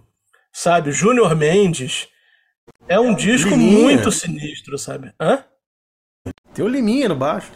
sabe? 0.54 0.92
Júnior 0.92 1.36
Mendes. 1.36 2.08
É 2.88 3.00
um 3.00 3.16
disco 3.16 3.50
Liminha. 3.50 3.80
muito 3.80 4.12
sinistro, 4.12 4.78
sabe? 4.78 5.12
Hã? 5.20 5.44
Tem 6.54 6.64
o 6.64 6.68
Liminha 6.68 7.10
no 7.10 7.16
baixo. 7.16 7.52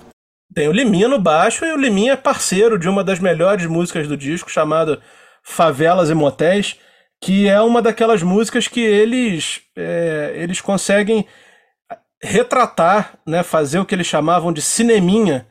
Tem 0.54 0.68
o 0.68 0.72
Liminha 0.72 1.08
no 1.08 1.20
baixo 1.20 1.64
e 1.64 1.72
o 1.72 1.78
Liminha 1.78 2.14
é 2.14 2.18
parceiro 2.18 2.80
de 2.80 2.90
uma 2.90 3.04
das 3.04 3.20
melhores 3.20 3.66
músicas 3.68 4.08
do 4.08 4.18
disco, 4.18 4.50
chamada 4.50 5.00
Favelas 5.44 6.10
e 6.10 6.16
Motéis, 6.16 6.78
que 7.22 7.48
é 7.48 7.62
uma 7.62 7.82
daquelas 7.82 8.24
músicas 8.24 8.68
que 8.68 8.80
eles, 8.80 9.62
é, 9.76 10.34
eles 10.36 10.62
conseguem 10.62 11.28
retratar, 12.22 13.18
né, 13.26 13.44
fazer 13.44 13.80
o 13.80 13.86
que 13.86 13.96
eles 13.96 14.08
chamavam 14.08 14.52
de 14.52 14.62
cineminha 14.62 15.48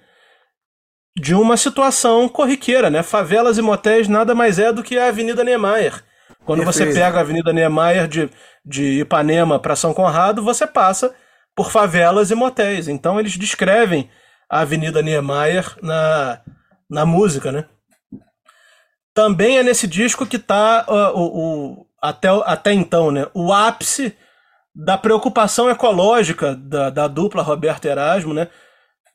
de 1.18 1.34
uma 1.34 1.56
situação 1.56 2.28
corriqueira, 2.28 2.90
né? 2.90 3.02
Favelas 3.02 3.58
e 3.58 3.62
motéis 3.62 4.06
nada 4.06 4.34
mais 4.34 4.58
é 4.58 4.72
do 4.72 4.82
que 4.82 4.96
a 4.98 5.08
Avenida 5.08 5.42
Niemeyer. 5.42 6.04
Quando 6.48 6.64
Perfeito. 6.64 6.94
você 6.94 6.98
pega 6.98 7.18
a 7.18 7.20
Avenida 7.20 7.52
Niemeyer 7.52 8.08
de, 8.08 8.30
de 8.64 9.00
Ipanema 9.00 9.58
para 9.58 9.76
São 9.76 9.92
Conrado, 9.92 10.42
você 10.42 10.66
passa 10.66 11.14
por 11.54 11.70
favelas 11.70 12.30
e 12.30 12.34
motéis. 12.34 12.88
Então 12.88 13.20
eles 13.20 13.36
descrevem 13.36 14.08
a 14.48 14.60
Avenida 14.60 15.02
Niemeyer 15.02 15.76
na, 15.82 16.40
na 16.88 17.04
música, 17.04 17.52
né? 17.52 17.66
Também 19.12 19.58
é 19.58 19.62
nesse 19.62 19.86
disco 19.86 20.24
que 20.24 20.36
está 20.36 20.86
uh, 20.88 21.18
o, 21.18 21.26
o, 21.82 21.86
até, 22.00 22.28
até 22.46 22.72
então, 22.72 23.10
né? 23.10 23.26
O 23.34 23.52
ápice 23.52 24.16
da 24.74 24.96
preocupação 24.96 25.68
ecológica 25.68 26.56
da, 26.56 26.88
da 26.88 27.06
dupla 27.08 27.42
Roberto 27.42 27.84
Erasmo, 27.84 28.32
né? 28.32 28.48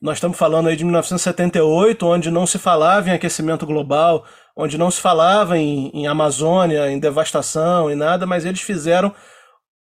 Nós 0.00 0.18
estamos 0.18 0.38
falando 0.38 0.68
aí 0.68 0.76
de 0.76 0.84
1978, 0.84 2.06
onde 2.06 2.30
não 2.30 2.46
se 2.46 2.60
falava 2.60 3.08
em 3.08 3.12
aquecimento 3.12 3.66
global, 3.66 4.24
onde 4.56 4.78
não 4.78 4.90
se 4.90 5.00
falava 5.00 5.58
em, 5.58 5.90
em 5.92 6.06
Amazônia, 6.06 6.90
em 6.90 6.98
devastação 6.98 7.90
e 7.90 7.94
nada, 7.94 8.26
mas 8.26 8.44
eles 8.44 8.60
fizeram 8.60 9.14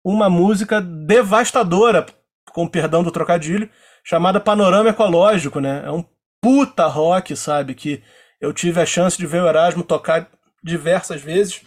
uma 0.04 0.30
música 0.30 0.80
devastadora, 0.80 2.06
com 2.52 2.66
perdão 2.66 3.02
do 3.02 3.10
trocadilho, 3.10 3.68
chamada 4.04 4.40
Panorama 4.40 4.90
Ecológico, 4.90 5.60
né? 5.60 5.82
É 5.84 5.90
um 5.90 6.04
puta 6.40 6.86
rock, 6.86 7.36
sabe? 7.36 7.74
Que 7.74 8.02
eu 8.40 8.52
tive 8.52 8.80
a 8.80 8.86
chance 8.86 9.18
de 9.18 9.26
ver 9.26 9.42
o 9.42 9.48
Erasmo 9.48 9.82
tocar 9.82 10.28
diversas 10.62 11.20
vezes. 11.20 11.62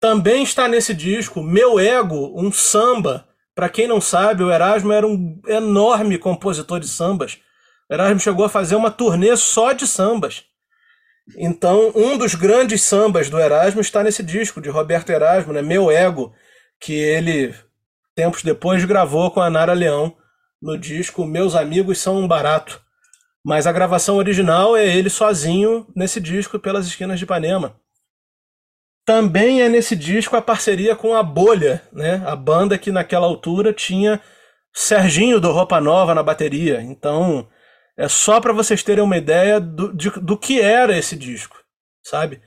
Também 0.00 0.42
está 0.42 0.68
nesse 0.68 0.94
disco 0.94 1.42
Meu 1.42 1.80
Ego, 1.80 2.32
um 2.36 2.52
samba. 2.52 3.26
Para 3.54 3.68
quem 3.68 3.86
não 3.86 4.00
sabe, 4.00 4.42
o 4.42 4.50
Erasmo 4.50 4.92
era 4.92 5.06
um 5.06 5.40
enorme 5.46 6.18
compositor 6.18 6.78
de 6.78 6.88
sambas. 6.88 7.38
O 7.90 7.94
Erasmo 7.94 8.20
chegou 8.20 8.44
a 8.44 8.48
fazer 8.48 8.76
uma 8.76 8.90
turnê 8.90 9.36
só 9.36 9.72
de 9.72 9.86
sambas. 9.86 10.44
Então, 11.36 11.90
um 11.94 12.18
dos 12.18 12.34
grandes 12.34 12.82
sambas 12.82 13.30
do 13.30 13.38
Erasmo 13.40 13.80
está 13.80 14.02
nesse 14.02 14.22
disco 14.22 14.60
de 14.60 14.68
Roberto 14.68 15.10
Erasmo, 15.10 15.52
né? 15.52 15.62
Meu 15.62 15.90
Ego, 15.90 16.34
que 16.78 16.92
ele 16.92 17.54
tempos 18.14 18.42
depois 18.42 18.84
gravou 18.84 19.30
com 19.30 19.40
a 19.40 19.50
Nara 19.50 19.72
Leão 19.72 20.16
no 20.60 20.78
disco 20.78 21.26
Meus 21.26 21.54
Amigos 21.54 21.98
São 21.98 22.18
um 22.18 22.28
Barato. 22.28 22.80
Mas 23.44 23.66
a 23.66 23.72
gravação 23.72 24.16
original 24.16 24.76
é 24.76 24.86
ele 24.86 25.10
sozinho 25.10 25.86
nesse 25.94 26.20
disco 26.20 26.58
pelas 26.58 26.86
esquinas 26.86 27.18
de 27.18 27.24
Ipanema. 27.24 27.78
Também 29.04 29.60
é 29.60 29.68
nesse 29.68 29.94
disco 29.94 30.34
a 30.34 30.40
parceria 30.40 30.96
com 30.96 31.14
a 31.14 31.22
Bolha, 31.22 31.82
né? 31.92 32.22
A 32.26 32.34
banda 32.34 32.78
que 32.78 32.90
naquela 32.90 33.26
altura 33.26 33.72
tinha 33.72 34.20
Serginho 34.72 35.38
do 35.38 35.52
Roupa 35.52 35.80
Nova 35.80 36.14
na 36.14 36.22
bateria. 36.22 36.80
Então, 36.80 37.46
é 37.96 38.08
só 38.08 38.40
para 38.40 38.52
vocês 38.52 38.82
terem 38.82 39.04
uma 39.04 39.16
ideia 39.16 39.60
do, 39.60 39.94
de, 39.94 40.10
do 40.10 40.36
que 40.36 40.60
era 40.60 40.96
esse 40.96 41.16
disco, 41.16 41.56
sabe? 42.02 42.40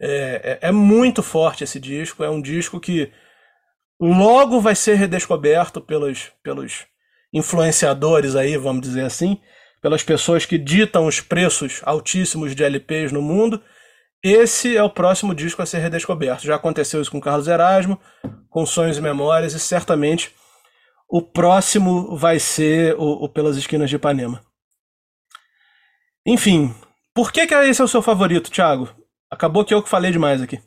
É, 0.00 0.58
é, 0.62 0.68
é 0.68 0.72
muito 0.72 1.22
forte 1.22 1.64
esse 1.64 1.78
disco. 1.78 2.24
É 2.24 2.30
um 2.30 2.40
disco 2.40 2.80
que 2.80 3.12
logo 4.00 4.60
vai 4.60 4.74
ser 4.74 4.94
redescoberto 4.94 5.80
pelos, 5.80 6.32
pelos 6.42 6.86
influenciadores 7.32 8.34
aí, 8.34 8.56
vamos 8.56 8.82
dizer 8.82 9.04
assim, 9.04 9.38
pelas 9.82 10.02
pessoas 10.02 10.44
que 10.44 10.58
ditam 10.58 11.06
os 11.06 11.20
preços 11.20 11.80
altíssimos 11.84 12.54
de 12.54 12.64
LPs 12.64 13.12
no 13.12 13.22
mundo, 13.22 13.62
esse 14.22 14.76
é 14.76 14.82
o 14.82 14.90
próximo 14.90 15.34
disco 15.34 15.62
a 15.62 15.66
ser 15.66 15.78
redescoberto. 15.78 16.44
Já 16.44 16.56
aconteceu 16.56 17.00
isso 17.00 17.10
com 17.10 17.20
Carlos 17.20 17.48
Erasmo, 17.48 17.98
com 18.50 18.66
Sonhos 18.66 18.98
e 18.98 19.00
Memórias, 19.00 19.54
e 19.54 19.60
certamente 19.60 20.30
o 21.08 21.22
próximo 21.22 22.16
vai 22.16 22.38
ser 22.38 22.94
o, 22.96 23.24
o 23.24 23.28
Pelas 23.28 23.56
Esquinas 23.56 23.88
de 23.88 23.96
Ipanema. 23.96 24.42
Enfim, 26.26 26.74
por 27.14 27.32
que, 27.32 27.46
que 27.46 27.54
esse 27.54 27.80
é 27.80 27.84
o 27.84 27.88
seu 27.88 28.02
favorito, 28.02 28.50
Thiago? 28.50 28.88
Acabou 29.30 29.64
que 29.64 29.72
eu 29.72 29.82
que 29.82 29.88
falei 29.88 30.10
demais 30.10 30.42
aqui. 30.42 30.60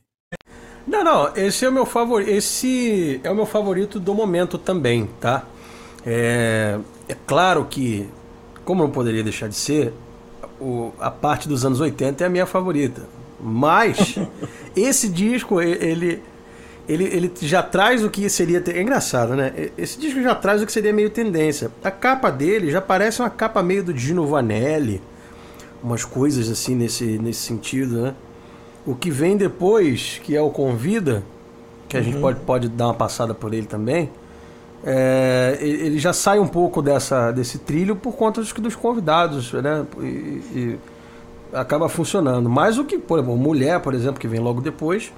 Não, 0.86 1.04
não, 1.04 1.36
esse 1.36 1.66
é 1.66 1.70
o 1.70 1.72
meu 1.72 1.86
favorito. 1.86 2.30
Esse 2.30 3.22
é 3.24 3.32
o 3.32 3.36
meu 3.36 3.46
favorito 3.46 4.00
do 4.00 4.14
momento 4.14 4.58
também, 4.58 5.10
tá? 5.20 5.44
É, 6.06 6.78
é 7.08 7.16
claro 7.26 7.66
que, 7.66 8.10
como 8.66 8.84
não 8.84 8.92
poderia 8.92 9.24
deixar 9.24 9.48
de 9.48 9.56
ser, 9.56 9.94
o, 10.60 10.92
a 11.00 11.10
parte 11.10 11.48
dos 11.48 11.66
anos 11.66 11.80
80 11.80 12.24
é 12.24 12.28
a 12.28 12.30
minha 12.30 12.46
favorita. 12.46 13.04
Mas 13.40 14.16
esse 14.76 15.08
disco, 15.08 15.62
ele, 15.62 16.22
ele, 16.88 17.04
ele 17.06 17.32
já 17.42 17.64
traz 17.64 18.04
o 18.04 18.10
que 18.10 18.30
seria. 18.30 18.62
É 18.68 18.82
engraçado, 18.82 19.36
né? 19.36 19.70
Esse 19.78 20.00
disco 20.00 20.22
já 20.22 20.36
traz 20.36 20.62
o 20.62 20.66
que 20.66 20.72
seria 20.72 20.94
meio 20.94 21.10
tendência. 21.10 21.72
A 21.84 21.92
capa 21.92 22.30
dele 22.30 22.72
já 22.72 22.82
parece 22.82 23.22
uma 23.22 23.30
capa 23.30 23.64
meio 23.64 23.84
do 23.84 23.94
Dino 23.94 24.28
Vanelli, 24.28 25.02
umas 25.84 26.06
coisas 26.06 26.50
assim 26.50 26.76
nesse, 26.76 27.18
nesse 27.20 27.42
sentido, 27.42 28.02
né? 28.02 28.16
O 28.86 28.96
que 28.96 29.12
vem 29.12 29.38
depois, 29.38 30.20
que 30.24 30.36
é 30.36 30.42
o 30.42 30.50
Convida, 30.50 31.24
que 31.88 31.98
a 31.98 32.00
uhum. 32.00 32.06
gente 32.06 32.20
pode, 32.20 32.40
pode 32.42 32.70
dar 32.70 32.86
uma 32.86 32.94
passada 32.94 33.34
por 33.34 33.54
ele 33.54 33.68
também 33.68 34.10
é, 34.86 35.58
ele 35.62 35.98
já 35.98 36.12
sai 36.12 36.40
um 36.40 36.48
pouco 36.48 36.82
dessa, 36.82 37.32
desse 37.32 37.60
trilho 37.60 37.96
por 37.96 38.14
conta 38.16 38.42
dos, 38.42 38.52
dos 38.52 38.76
convidados, 38.76 39.54
né? 39.54 39.86
E, 40.02 40.04
e, 40.04 40.80
acaba 41.54 41.88
funcionando. 41.88 42.50
Mas 42.50 42.78
o 42.78 42.84
que, 42.84 42.98
por 42.98 43.20
exemplo, 43.20 43.38
Mulher, 43.38 43.80
por 43.80 43.94
exemplo, 43.94 44.20
que 44.20 44.28
vem 44.28 44.42
logo 44.42 44.60
depois, 44.60 45.14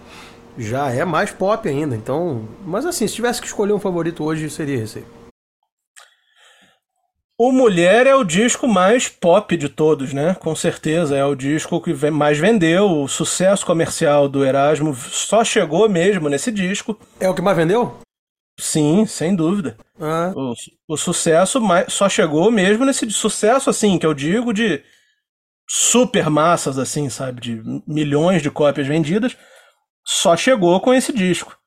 já 0.55 0.91
é 0.91 1.03
mais 1.03 1.31
pop 1.31 1.67
ainda. 1.67 1.95
Então, 1.95 2.43
mas 2.63 2.85
assim, 2.85 3.07
se 3.07 3.15
tivesse 3.15 3.41
que 3.41 3.47
escolher 3.47 3.73
um 3.73 3.79
favorito 3.79 4.23
hoje, 4.23 4.49
seria 4.49 4.83
esse. 4.83 5.03
O 7.37 7.51
Mulher 7.51 8.07
é 8.07 8.15
o 8.15 8.23
disco 8.23 8.65
mais 8.65 9.09
pop 9.09 9.57
de 9.57 9.67
todos, 9.67 10.13
né? 10.13 10.35
Com 10.35 10.55
certeza. 10.55 11.17
É 11.17 11.25
o 11.25 11.35
disco 11.35 11.81
que 11.81 11.93
mais 12.09 12.37
vendeu. 12.37 12.89
O 12.89 13.07
sucesso 13.09 13.65
comercial 13.65 14.29
do 14.29 14.45
Erasmo 14.45 14.95
só 14.95 15.43
chegou 15.43 15.89
mesmo 15.89 16.29
nesse 16.29 16.49
disco. 16.49 16.97
É 17.19 17.29
o 17.29 17.35
que 17.35 17.41
mais 17.41 17.57
vendeu? 17.57 17.99
Sim, 18.57 19.05
sem 19.05 19.35
dúvida. 19.35 19.75
Ah. 19.99 20.31
O, 20.33 20.53
o, 20.87 20.97
sucesso 20.97 21.59
só 21.89 22.07
chegou 22.07 22.49
mesmo 22.49 22.85
nesse 22.85 23.09
sucesso, 23.11 23.69
assim, 23.69 23.99
que 23.99 24.05
eu 24.05 24.13
digo 24.13 24.53
de 24.53 24.81
super 25.67 26.29
massas, 26.29 26.79
assim, 26.79 27.09
sabe? 27.09 27.41
De 27.41 27.81
milhões 27.85 28.41
de 28.41 28.49
cópias 28.49 28.87
vendidas. 28.87 29.35
Só 30.05 30.37
chegou 30.37 30.79
com 30.79 30.93
esse 30.93 31.11
disco. 31.11 31.57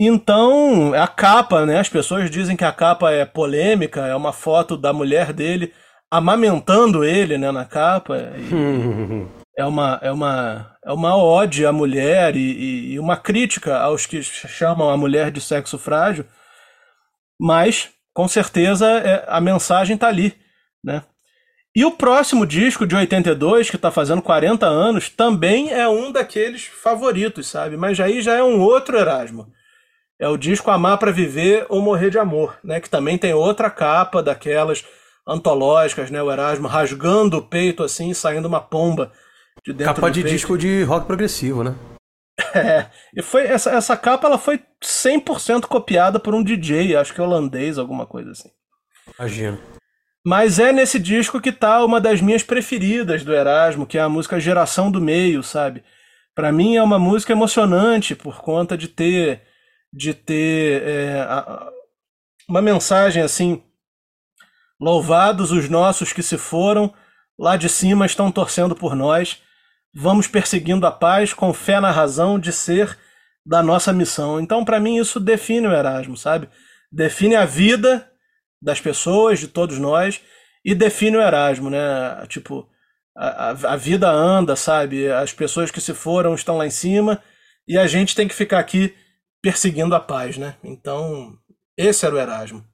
Então, 0.00 0.94
a 0.94 1.08
capa, 1.08 1.66
né? 1.66 1.80
As 1.80 1.88
pessoas 1.88 2.30
dizem 2.30 2.56
que 2.56 2.64
a 2.64 2.72
capa 2.72 3.10
é 3.10 3.24
polêmica, 3.24 4.06
é 4.06 4.14
uma 4.14 4.32
foto 4.32 4.76
da 4.76 4.92
mulher 4.92 5.32
dele 5.32 5.72
amamentando 6.10 7.04
ele, 7.04 7.36
né, 7.36 7.50
na 7.50 7.64
capa. 7.64 8.16
E... 8.36 9.26
é 9.58 9.64
uma, 9.64 9.98
é 10.00 10.12
uma, 10.12 10.76
é 10.84 10.92
uma 10.92 11.16
ode 11.16 11.66
à 11.66 11.72
mulher 11.72 12.36
e, 12.36 12.92
e, 12.92 12.98
uma 13.00 13.16
crítica 13.16 13.76
aos 13.76 14.06
que 14.06 14.22
chamam 14.22 14.88
a 14.88 14.96
mulher 14.96 15.32
de 15.32 15.40
sexo 15.40 15.76
frágil, 15.76 16.24
mas 17.38 17.90
com 18.14 18.28
certeza 18.28 18.86
é, 18.86 19.24
a 19.26 19.40
mensagem 19.40 19.96
está 19.96 20.06
ali, 20.06 20.32
né? 20.82 21.02
E 21.74 21.84
o 21.84 21.90
próximo 21.92 22.46
disco 22.46 22.86
de 22.86 22.96
82, 22.96 23.68
que 23.70 23.76
está 23.76 23.90
fazendo 23.90 24.22
40 24.22 24.66
anos, 24.66 25.08
também 25.08 25.70
é 25.70 25.88
um 25.88 26.10
daqueles 26.10 26.64
favoritos, 26.64 27.46
sabe? 27.48 27.76
Mas 27.76 28.00
aí 28.00 28.22
já 28.22 28.34
é 28.34 28.42
um 28.42 28.60
outro 28.60 28.96
Erasmo. 28.96 29.46
É 30.20 30.28
o 30.28 30.36
disco 30.36 30.70
Amar 30.70 30.98
para 30.98 31.12
Viver 31.12 31.66
ou 31.68 31.80
Morrer 31.80 32.10
de 32.10 32.18
Amor, 32.18 32.58
né? 32.64 32.80
Que 32.80 32.90
também 32.90 33.16
tem 33.16 33.32
outra 33.32 33.70
capa 33.70 34.22
daquelas 34.22 34.84
antológicas, 35.26 36.10
né? 36.10 36.20
O 36.22 36.30
Erasmo 36.30 36.66
rasgando 36.66 37.38
o 37.38 37.42
peito 37.42 37.84
assim, 37.84 38.12
saindo 38.12 38.48
uma 38.48 38.60
pomba 38.60 39.12
de 39.64 39.72
dentro 39.72 39.94
Capa 39.94 40.10
de 40.10 40.22
peito. 40.22 40.34
disco 40.34 40.58
de 40.58 40.82
rock 40.82 41.06
progressivo, 41.06 41.62
né? 41.62 41.74
É, 42.54 42.86
e 43.16 43.20
foi 43.20 43.46
essa, 43.46 43.70
essa 43.70 43.96
capa 43.96 44.26
ela 44.26 44.38
foi 44.38 44.60
100% 44.82 45.62
copiada 45.66 46.20
por 46.20 46.34
um 46.34 46.42
DJ, 46.42 46.96
acho 46.96 47.12
que 47.12 47.20
holandês, 47.20 47.78
alguma 47.78 48.06
coisa 48.06 48.30
assim. 48.30 48.48
Imagino. 49.18 49.58
Mas 50.24 50.58
é 50.58 50.72
nesse 50.72 50.98
disco 50.98 51.40
que 51.40 51.52
tá 51.52 51.84
uma 51.84 52.00
das 52.00 52.20
minhas 52.20 52.42
preferidas 52.42 53.24
do 53.24 53.34
Erasmo, 53.34 53.86
que 53.86 53.98
é 53.98 54.00
a 54.00 54.08
música 54.08 54.40
Geração 54.40 54.90
do 54.90 55.00
Meio, 55.00 55.42
sabe? 55.42 55.82
Para 56.34 56.52
mim 56.52 56.76
é 56.76 56.82
uma 56.82 56.98
música 56.98 57.32
emocionante 57.32 58.14
por 58.14 58.40
conta 58.40 58.76
de 58.76 58.88
ter 58.88 59.42
de 59.92 60.14
ter 60.14 60.82
é, 60.82 61.26
uma 62.48 62.60
mensagem 62.60 63.22
assim 63.22 63.62
Louvados 64.80 65.50
os 65.50 65.68
nossos 65.68 66.12
que 66.12 66.22
se 66.22 66.38
foram, 66.38 66.94
lá 67.36 67.56
de 67.56 67.68
cima 67.68 68.06
estão 68.06 68.30
torcendo 68.30 68.76
por 68.76 68.94
nós. 68.94 69.42
Vamos 69.92 70.28
perseguindo 70.28 70.86
a 70.86 70.92
paz 70.92 71.32
com 71.32 71.52
fé 71.52 71.80
na 71.80 71.90
razão 71.90 72.38
de 72.38 72.52
ser 72.52 72.96
da 73.44 73.60
nossa 73.60 73.92
missão. 73.92 74.40
Então, 74.40 74.64
para 74.64 74.78
mim, 74.78 74.96
isso 74.98 75.18
define 75.18 75.66
o 75.66 75.72
Erasmo, 75.72 76.16
sabe? 76.16 76.48
Define 76.92 77.34
a 77.34 77.44
vida 77.44 78.08
das 78.62 78.80
pessoas, 78.80 79.40
de 79.40 79.48
todos 79.48 79.78
nós, 79.78 80.20
e 80.64 80.74
define 80.74 81.16
o 81.16 81.22
Erasmo, 81.22 81.70
né? 81.70 82.24
Tipo, 82.28 82.68
a, 83.16 83.50
a, 83.50 83.76
vida 83.76 84.08
anda, 84.08 84.54
sabe? 84.54 85.10
As 85.10 85.32
pessoas 85.32 85.72
que 85.72 85.80
se 85.80 85.92
foram 85.92 86.36
estão 86.36 86.56
lá 86.56 86.66
em 86.66 86.70
cima 86.70 87.20
e 87.66 87.76
a 87.76 87.86
gente 87.88 88.14
tem 88.14 88.28
que 88.28 88.34
ficar 88.34 88.60
aqui 88.60 88.94
perseguindo 89.42 89.94
a 89.94 90.00
paz, 90.00 90.36
né? 90.36 90.56
Então, 90.62 91.36
esse 91.76 92.04
era 92.04 92.14
o 92.14 92.18
Erasmo. 92.18 92.64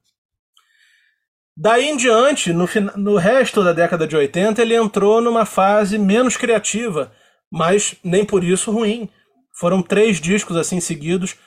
Daí 1.57 1.87
em 1.87 1.95
diante, 1.95 2.51
no, 2.51 2.67
no 2.97 3.15
resto 3.15 3.63
da 3.63 3.71
década 3.71 4.05
de 4.05 4.15
80, 4.15 4.61
ele 4.61 4.75
entrou 4.75 5.21
numa 5.21 5.45
fase 5.45 5.97
menos 5.97 6.35
criativa, 6.35 7.13
mas 7.49 7.95
nem 8.03 8.25
por 8.25 8.43
isso 8.43 8.71
ruim. 8.71 9.09
Foram 9.57 9.81
três 9.81 10.19
discos 10.19 10.57
assim 10.57 10.81
seguidos: 10.81 11.37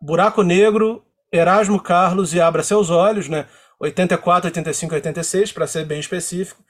Buraco 0.00 0.42
Negro, 0.42 1.02
Erasmo 1.32 1.80
Carlos 1.80 2.34
e 2.34 2.40
Abra 2.40 2.62
Seus 2.62 2.90
Olhos, 2.90 3.28
né? 3.28 3.46
84, 3.80 4.48
85 4.48 4.94
86, 4.94 5.52
para 5.52 5.66
ser 5.66 5.86
bem 5.86 6.00
específico. 6.00 6.62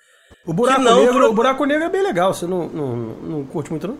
O 0.44 0.52
Buraco, 0.52 0.82
Negro, 0.82 1.14
pro... 1.14 1.30
o 1.30 1.34
Buraco 1.34 1.64
Negro 1.64 1.84
é 1.84 1.90
bem 1.90 2.02
legal, 2.02 2.32
você 2.34 2.46
não, 2.46 2.68
não, 2.68 2.96
não 2.96 3.46
curte 3.46 3.70
muito, 3.70 3.88
não? 3.88 3.98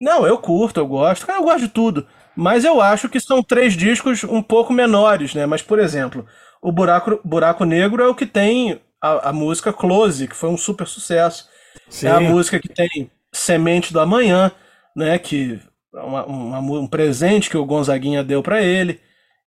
Não, 0.00 0.26
eu 0.26 0.38
curto, 0.38 0.80
eu 0.80 0.86
gosto. 0.86 1.30
Eu 1.30 1.42
gosto 1.44 1.60
de 1.60 1.68
tudo. 1.68 2.06
Mas 2.36 2.64
eu 2.64 2.80
acho 2.80 3.08
que 3.08 3.20
são 3.20 3.42
três 3.42 3.74
discos 3.74 4.24
um 4.24 4.42
pouco 4.42 4.72
menores, 4.72 5.34
né? 5.34 5.46
Mas, 5.46 5.62
por 5.62 5.78
exemplo, 5.78 6.26
o 6.60 6.72
Buraco, 6.72 7.20
Buraco 7.24 7.64
Negro 7.64 8.02
é 8.02 8.08
o 8.08 8.14
que 8.14 8.26
tem 8.26 8.80
a, 9.00 9.30
a 9.30 9.32
música 9.32 9.72
Close, 9.72 10.28
que 10.28 10.36
foi 10.36 10.48
um 10.48 10.56
super 10.56 10.86
sucesso. 10.86 11.48
Sim. 11.88 12.06
É 12.06 12.10
a 12.10 12.20
música 12.20 12.58
que 12.58 12.68
tem 12.68 13.10
Semente 13.32 13.92
do 13.92 14.00
Amanhã, 14.00 14.52
né? 14.96 15.18
Que 15.18 15.60
é 15.94 16.00
uma, 16.00 16.24
uma, 16.24 16.58
um 16.58 16.86
presente 16.86 17.50
que 17.50 17.56
o 17.56 17.66
Gonzaguinha 17.66 18.24
deu 18.24 18.42
para 18.42 18.62
ele. 18.62 19.00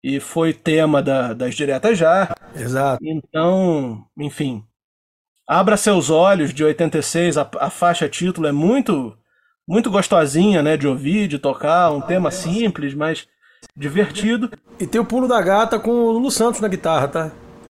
E 0.04 0.20
foi 0.20 0.54
tema 0.54 1.02
da, 1.02 1.34
das 1.34 1.56
diretas 1.56 1.98
já. 1.98 2.36
Exato. 2.56 3.04
Então, 3.04 4.06
enfim. 4.18 4.64
Abra 5.48 5.78
Seus 5.78 6.10
Olhos, 6.10 6.54
de 6.54 6.64
86, 6.64 7.38
a, 7.38 7.50
a 7.60 7.70
faixa 7.70 8.10
título 8.10 8.48
é 8.48 8.52
muito 8.52 9.18
muito 9.68 9.90
gostosinha, 9.90 10.62
né, 10.62 10.78
de 10.78 10.88
ouvir, 10.88 11.28
de 11.28 11.40
tocar, 11.40 11.92
um 11.92 12.02
tema 12.02 12.32
simples, 12.32 12.94
mas 12.94 13.28
divertido. 13.76 14.52
E 14.80 14.86
tem 14.86 15.02
o 15.02 15.06
pulo 15.06 15.28
da 15.28 15.42
gata 15.42 15.80
com 15.80 15.92
o 15.92 16.12
Lulu 16.12 16.32
Santos 16.32 16.62
na 16.62 16.68
guitarra, 16.68 17.08
tá? 17.08 17.32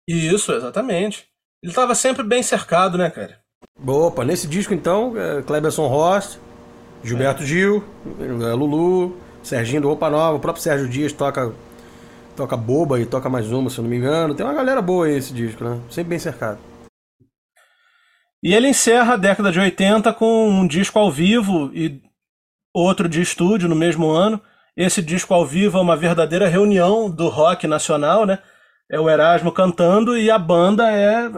Isso, 0.07 0.51
exatamente. 0.51 1.27
Ele 1.63 1.73
tava 1.73 1.95
sempre 1.95 2.23
bem 2.23 2.43
cercado, 2.43 2.97
né, 2.97 3.09
cara? 3.09 3.39
Opa, 3.85 4.23
nesse 4.23 4.47
disco 4.47 4.73
então, 4.73 5.13
é 5.17 5.41
Cleberson 5.41 5.87
Ross, 5.87 6.39
Gilberto 7.03 7.43
é. 7.43 7.45
Gil, 7.45 7.83
é, 8.19 8.53
Lulu, 8.53 9.17
Serginho 9.43 9.81
do 9.81 9.87
Roupa 9.87 10.09
Nova, 10.09 10.37
o 10.37 10.39
próprio 10.39 10.63
Sérgio 10.63 10.87
Dias 10.87 11.13
toca 11.13 11.53
toca 12.35 12.55
boba 12.55 12.99
e 12.99 13.05
toca 13.05 13.27
mais 13.27 13.51
uma, 13.51 13.69
se 13.69 13.79
eu 13.79 13.83
não 13.83 13.89
me 13.89 13.97
engano. 13.97 14.35
Tem 14.35 14.45
uma 14.45 14.53
galera 14.53 14.81
boa 14.81 15.07
aí 15.07 15.17
esse 15.17 15.33
disco, 15.33 15.63
né? 15.63 15.79
Sempre 15.89 16.11
bem 16.11 16.19
cercado. 16.19 16.59
E 18.43 18.53
ele 18.53 18.69
encerra 18.69 19.13
a 19.13 19.17
década 19.17 19.51
de 19.51 19.59
80 19.59 20.13
com 20.13 20.49
um 20.49 20.67
disco 20.67 20.99
ao 20.99 21.11
vivo 21.11 21.71
e 21.73 22.01
outro 22.73 23.09
de 23.09 23.21
estúdio 23.21 23.67
no 23.67 23.75
mesmo 23.75 24.09
ano, 24.09 24.41
esse 24.77 25.01
disco 25.01 25.33
ao 25.33 25.43
vivo 25.43 25.79
é 25.79 25.81
uma 25.81 25.97
verdadeira 25.97 26.47
reunião 26.47 27.09
do 27.09 27.29
rock 27.29 27.65
nacional, 27.65 28.27
né? 28.27 28.37
É 28.89 28.99
o 28.99 29.09
Erasmo 29.09 29.51
cantando 29.51 30.15
e 30.15 30.29
a 30.29 30.37
banda 30.37 30.91
é 30.91 31.31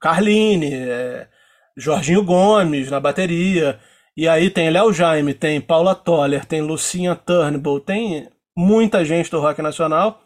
Carline, 0.00 0.72
é 0.72 1.28
Jorginho 1.76 2.24
Gomes 2.24 2.90
na 2.90 2.98
bateria. 2.98 3.78
E 4.16 4.26
aí 4.26 4.48
tem 4.48 4.70
Léo 4.70 4.90
Jaime, 4.90 5.34
tem 5.34 5.60
Paula 5.60 5.94
Toller, 5.94 6.46
tem 6.46 6.62
Lucinha 6.62 7.14
Turnbull, 7.14 7.80
tem 7.80 8.28
muita 8.56 9.04
gente 9.04 9.30
do 9.30 9.38
rock 9.38 9.60
nacional. 9.60 10.22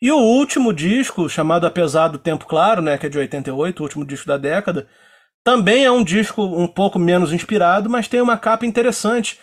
E 0.00 0.12
o 0.12 0.18
último 0.18 0.72
disco, 0.72 1.28
chamado 1.28 1.66
Apesar 1.66 2.06
do 2.06 2.18
Tempo 2.18 2.46
Claro, 2.46 2.80
né, 2.80 2.96
que 2.96 3.06
é 3.06 3.08
de 3.08 3.18
88, 3.18 3.80
o 3.80 3.82
último 3.82 4.06
disco 4.06 4.28
da 4.28 4.38
década, 4.38 4.86
também 5.44 5.84
é 5.84 5.90
um 5.90 6.04
disco 6.04 6.42
um 6.42 6.66
pouco 6.66 6.98
menos 6.98 7.32
inspirado, 7.32 7.88
mas 7.88 8.08
tem 8.08 8.20
uma 8.20 8.36
capa 8.36 8.66
interessante 8.66 9.38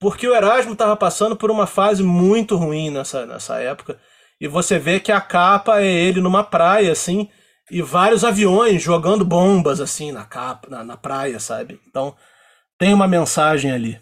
porque 0.00 0.28
o 0.28 0.34
Erasmo 0.34 0.72
estava 0.72 0.96
passando 0.96 1.36
por 1.36 1.50
uma 1.50 1.66
fase 1.66 2.02
muito 2.02 2.56
ruim 2.56 2.90
nessa, 2.90 3.26
nessa 3.26 3.56
época. 3.58 3.98
E 4.40 4.46
você 4.46 4.78
vê 4.78 5.00
que 5.00 5.10
a 5.10 5.20
capa 5.20 5.80
é 5.80 5.86
ele 5.86 6.20
numa 6.20 6.44
praia, 6.44 6.92
assim, 6.92 7.28
e 7.70 7.82
vários 7.82 8.24
aviões 8.24 8.80
jogando 8.80 9.24
bombas, 9.24 9.80
assim, 9.80 10.12
na, 10.12 10.24
capa, 10.24 10.68
na, 10.70 10.84
na 10.84 10.96
praia, 10.96 11.40
sabe? 11.40 11.80
Então, 11.88 12.14
tem 12.78 12.94
uma 12.94 13.08
mensagem 13.08 13.72
ali. 13.72 14.00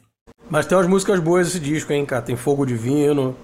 Mas 0.51 0.67
tem 0.67 0.77
umas 0.77 0.87
músicas 0.87 1.19
boas 1.19 1.49
esse 1.49 1.59
disco, 1.59 1.93
hein, 1.93 2.05
cara? 2.05 2.23
Tem 2.23 2.37
Fogo 2.37 2.67
Divino, 2.67 3.35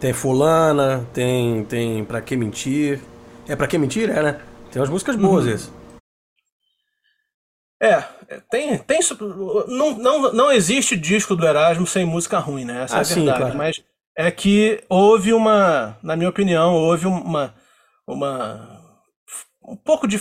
tem 0.00 0.12
Fulana, 0.12 1.06
tem, 1.12 1.64
tem 1.64 2.04
Pra 2.04 2.20
Que 2.20 2.36
Mentir. 2.36 3.00
É 3.48 3.54
Pra 3.54 3.68
Que 3.68 3.78
Mentir, 3.78 4.10
é, 4.10 4.20
né? 4.20 4.40
Tem 4.72 4.82
umas 4.82 4.90
músicas 4.90 5.14
boas 5.14 5.44
uhum. 5.46 5.52
esse. 5.52 5.83
É, 7.82 8.02
tem, 8.50 8.78
tem 8.78 9.00
não, 9.68 9.98
não, 9.98 10.32
não 10.32 10.52
existe 10.52 10.96
disco 10.96 11.34
do 11.34 11.46
Erasmo 11.46 11.86
sem 11.86 12.04
música 12.04 12.38
ruim, 12.38 12.64
né? 12.64 12.84
Essa 12.84 12.96
ah, 12.96 12.98
é 12.98 13.00
a 13.02 13.04
sim, 13.04 13.14
verdade. 13.16 13.38
Claro. 13.40 13.58
Mas 13.58 13.82
é 14.16 14.30
que 14.30 14.82
houve 14.88 15.32
uma, 15.32 15.98
na 16.02 16.16
minha 16.16 16.28
opinião, 16.28 16.74
houve 16.74 17.06
uma, 17.06 17.54
uma 18.06 18.80
um 19.66 19.76
pouco 19.76 20.06
de 20.06 20.20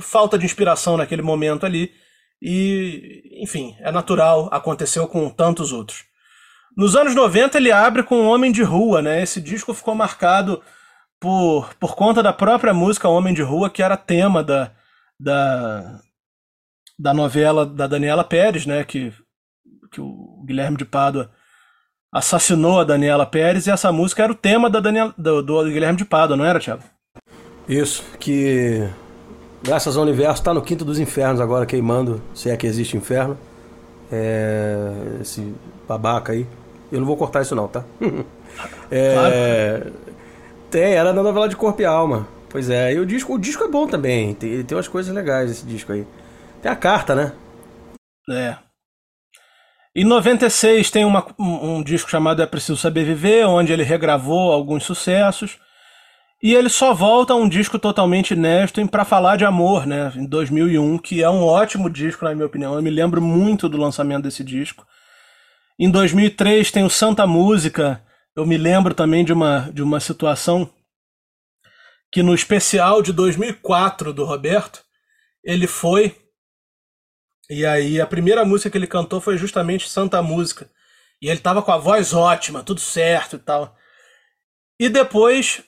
falta 0.00 0.38
de 0.38 0.44
inspiração 0.44 0.96
naquele 0.96 1.22
momento 1.22 1.64
ali. 1.64 1.92
E, 2.42 3.40
enfim, 3.42 3.74
é 3.80 3.90
natural, 3.90 4.48
aconteceu 4.52 5.06
com 5.06 5.30
tantos 5.30 5.72
outros. 5.72 6.04
Nos 6.76 6.96
anos 6.96 7.14
90 7.14 7.56
ele 7.56 7.70
abre 7.70 8.02
com 8.02 8.26
Homem 8.26 8.50
de 8.50 8.62
Rua, 8.62 9.00
né? 9.00 9.22
Esse 9.22 9.40
disco 9.40 9.72
ficou 9.72 9.94
marcado 9.94 10.60
por, 11.20 11.72
por 11.74 11.94
conta 11.94 12.22
da 12.22 12.32
própria 12.32 12.74
música 12.74 13.08
Homem 13.08 13.32
de 13.32 13.42
Rua, 13.42 13.70
que 13.70 13.82
era 13.82 13.96
tema 13.96 14.42
da, 14.42 14.72
da, 15.18 16.00
da 16.98 17.12
novela 17.12 17.66
da 17.66 17.86
Daniela 17.86 18.24
Pérez, 18.24 18.66
né, 18.66 18.84
que, 18.84 19.12
que 19.90 20.00
o 20.00 20.42
Guilherme 20.46 20.76
de 20.76 20.84
Pádua 20.84 21.30
assassinou 22.12 22.80
a 22.80 22.84
Daniela 22.84 23.26
Pérez 23.26 23.66
e 23.66 23.70
essa 23.70 23.90
música 23.90 24.22
era 24.22 24.32
o 24.32 24.36
tema 24.36 24.70
da 24.70 24.78
Daniela, 24.78 25.12
do, 25.18 25.42
do 25.42 25.64
Guilherme 25.64 25.98
de 25.98 26.04
Pádua, 26.04 26.36
não 26.36 26.44
era, 26.44 26.60
Thiago? 26.60 26.82
Isso, 27.68 28.04
que 28.20 28.88
graças 29.62 29.96
ao 29.96 30.02
universo 30.02 30.42
está 30.42 30.52
no 30.52 30.62
quinto 30.62 30.84
dos 30.84 30.98
infernos 30.98 31.40
agora 31.40 31.66
queimando, 31.66 32.22
se 32.34 32.50
é 32.50 32.56
que 32.56 32.66
existe 32.66 32.96
inferno. 32.96 33.36
É, 34.12 34.92
esse 35.22 35.54
babaca 35.88 36.32
aí. 36.32 36.46
Eu 36.92 37.00
não 37.00 37.06
vou 37.06 37.16
cortar 37.16 37.42
isso 37.42 37.54
não, 37.54 37.66
tá? 37.66 37.82
é, 38.90 39.14
claro. 39.14 39.92
Tem, 40.70 40.94
era 40.94 41.12
na 41.12 41.22
novela 41.22 41.48
de 41.48 41.56
Corpo 41.56 41.80
e 41.80 41.84
Alma. 41.84 42.28
Pois 42.50 42.70
é, 42.70 42.92
e 42.92 43.00
o 43.00 43.06
disco, 43.06 43.34
o 43.34 43.38
disco 43.38 43.64
é 43.64 43.68
bom 43.68 43.86
também. 43.88 44.34
Tem, 44.34 44.62
tem 44.62 44.76
umas 44.76 44.86
coisas 44.86 45.12
legais 45.12 45.50
esse 45.50 45.66
disco 45.66 45.92
aí. 45.92 46.06
Tem 46.64 46.72
a 46.72 46.76
carta, 46.76 47.14
né? 47.14 47.30
É. 48.30 48.56
Em 49.94 50.02
96 50.02 50.90
tem 50.90 51.04
uma, 51.04 51.22
um, 51.38 51.74
um 51.74 51.82
disco 51.82 52.10
chamado 52.10 52.40
É 52.40 52.46
Preciso 52.46 52.78
Saber 52.78 53.04
Viver, 53.04 53.46
onde 53.46 53.70
ele 53.70 53.82
regravou 53.82 54.50
alguns 54.50 54.82
sucessos. 54.82 55.58
E 56.42 56.54
ele 56.54 56.70
só 56.70 56.94
volta 56.94 57.34
a 57.34 57.36
um 57.36 57.46
disco 57.46 57.78
totalmente 57.78 58.32
inédito 58.32 58.88
Pra 58.88 59.04
Falar 59.04 59.36
de 59.36 59.44
Amor, 59.44 59.86
né? 59.86 60.10
Em 60.16 60.24
2001, 60.24 60.96
que 60.96 61.22
é 61.22 61.28
um 61.28 61.44
ótimo 61.44 61.90
disco, 61.90 62.24
na 62.24 62.34
minha 62.34 62.46
opinião. 62.46 62.74
Eu 62.74 62.80
me 62.80 62.88
lembro 62.88 63.20
muito 63.20 63.68
do 63.68 63.76
lançamento 63.76 64.22
desse 64.22 64.42
disco. 64.42 64.86
Em 65.78 65.90
2003 65.90 66.70
tem 66.70 66.82
o 66.82 66.88
Santa 66.88 67.26
Música. 67.26 68.02
Eu 68.34 68.46
me 68.46 68.56
lembro 68.56 68.94
também 68.94 69.22
de 69.22 69.34
uma, 69.34 69.70
de 69.70 69.82
uma 69.82 70.00
situação 70.00 70.70
que 72.10 72.22
no 72.22 72.34
especial 72.34 73.02
de 73.02 73.12
2004 73.12 74.14
do 74.14 74.24
Roberto, 74.24 74.82
ele 75.44 75.66
foi 75.66 76.23
e 77.48 77.64
aí 77.64 78.00
a 78.00 78.06
primeira 78.06 78.44
música 78.44 78.70
que 78.70 78.78
ele 78.78 78.86
cantou 78.86 79.20
foi 79.20 79.36
justamente 79.36 79.88
Santa 79.88 80.22
Música. 80.22 80.70
E 81.20 81.28
ele 81.28 81.40
tava 81.40 81.62
com 81.62 81.72
a 81.72 81.78
voz 81.78 82.12
ótima, 82.12 82.62
tudo 82.62 82.80
certo 82.80 83.36
e 83.36 83.38
tal. 83.38 83.76
E 84.78 84.88
depois 84.88 85.62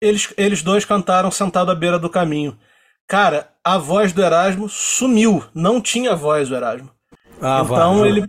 eles, 0.00 0.32
eles 0.36 0.62
dois 0.62 0.84
cantaram 0.84 1.30
Sentado 1.30 1.70
à 1.70 1.74
Beira 1.74 1.98
do 1.98 2.10
Caminho. 2.10 2.58
Cara, 3.06 3.52
a 3.62 3.78
voz 3.78 4.12
do 4.12 4.22
Erasmo 4.22 4.68
sumiu, 4.68 5.44
não 5.54 5.80
tinha 5.80 6.16
voz 6.16 6.48
do 6.48 6.56
Erasmo. 6.56 6.90
Ah, 7.40 7.62
então 7.64 8.00
vai, 8.00 8.08
ele 8.08 8.26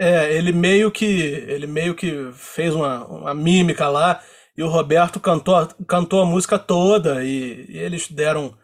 é, 0.00 0.32
ele 0.32 0.52
meio 0.52 0.90
que 0.90 1.04
ele 1.04 1.66
meio 1.66 1.94
que 1.94 2.30
fez 2.32 2.74
uma, 2.74 3.04
uma 3.06 3.34
mímica 3.34 3.88
lá 3.88 4.22
e 4.56 4.62
o 4.62 4.68
Roberto 4.68 5.18
cantou, 5.18 5.66
cantou 5.86 6.22
a 6.22 6.26
música 6.26 6.58
toda 6.58 7.24
e, 7.24 7.66
e 7.68 7.78
eles 7.78 8.08
deram 8.08 8.56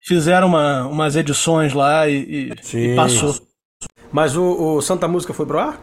fizeram 0.00 0.48
uma, 0.48 0.86
umas 0.86 1.16
edições 1.16 1.72
lá 1.72 2.08
e, 2.08 2.52
e, 2.72 2.96
passou. 2.96 3.34
Mas 4.12 4.36
o, 4.36 4.76
o, 4.76 4.82
Santa 4.82 5.06
Música 5.06 5.34
foi 5.34 5.46
pro 5.46 5.58
ar? 5.58 5.80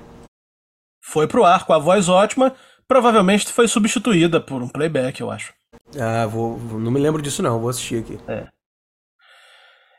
Foi 1.03 1.27
pro 1.27 1.45
ar 1.45 1.65
com 1.65 1.73
a 1.73 1.79
voz 1.79 2.09
ótima, 2.09 2.53
provavelmente 2.87 3.51
foi 3.51 3.67
substituída 3.67 4.41
por 4.41 4.61
um 4.61 4.67
playback, 4.67 5.21
eu 5.21 5.29
acho. 5.29 5.53
Ah, 5.99 6.25
vou, 6.25 6.57
não 6.59 6.91
me 6.91 6.99
lembro 6.99 7.21
disso 7.21 7.43
não, 7.43 7.59
vou 7.59 7.69
assistir 7.69 7.99
aqui. 7.99 8.19
É. 8.27 8.47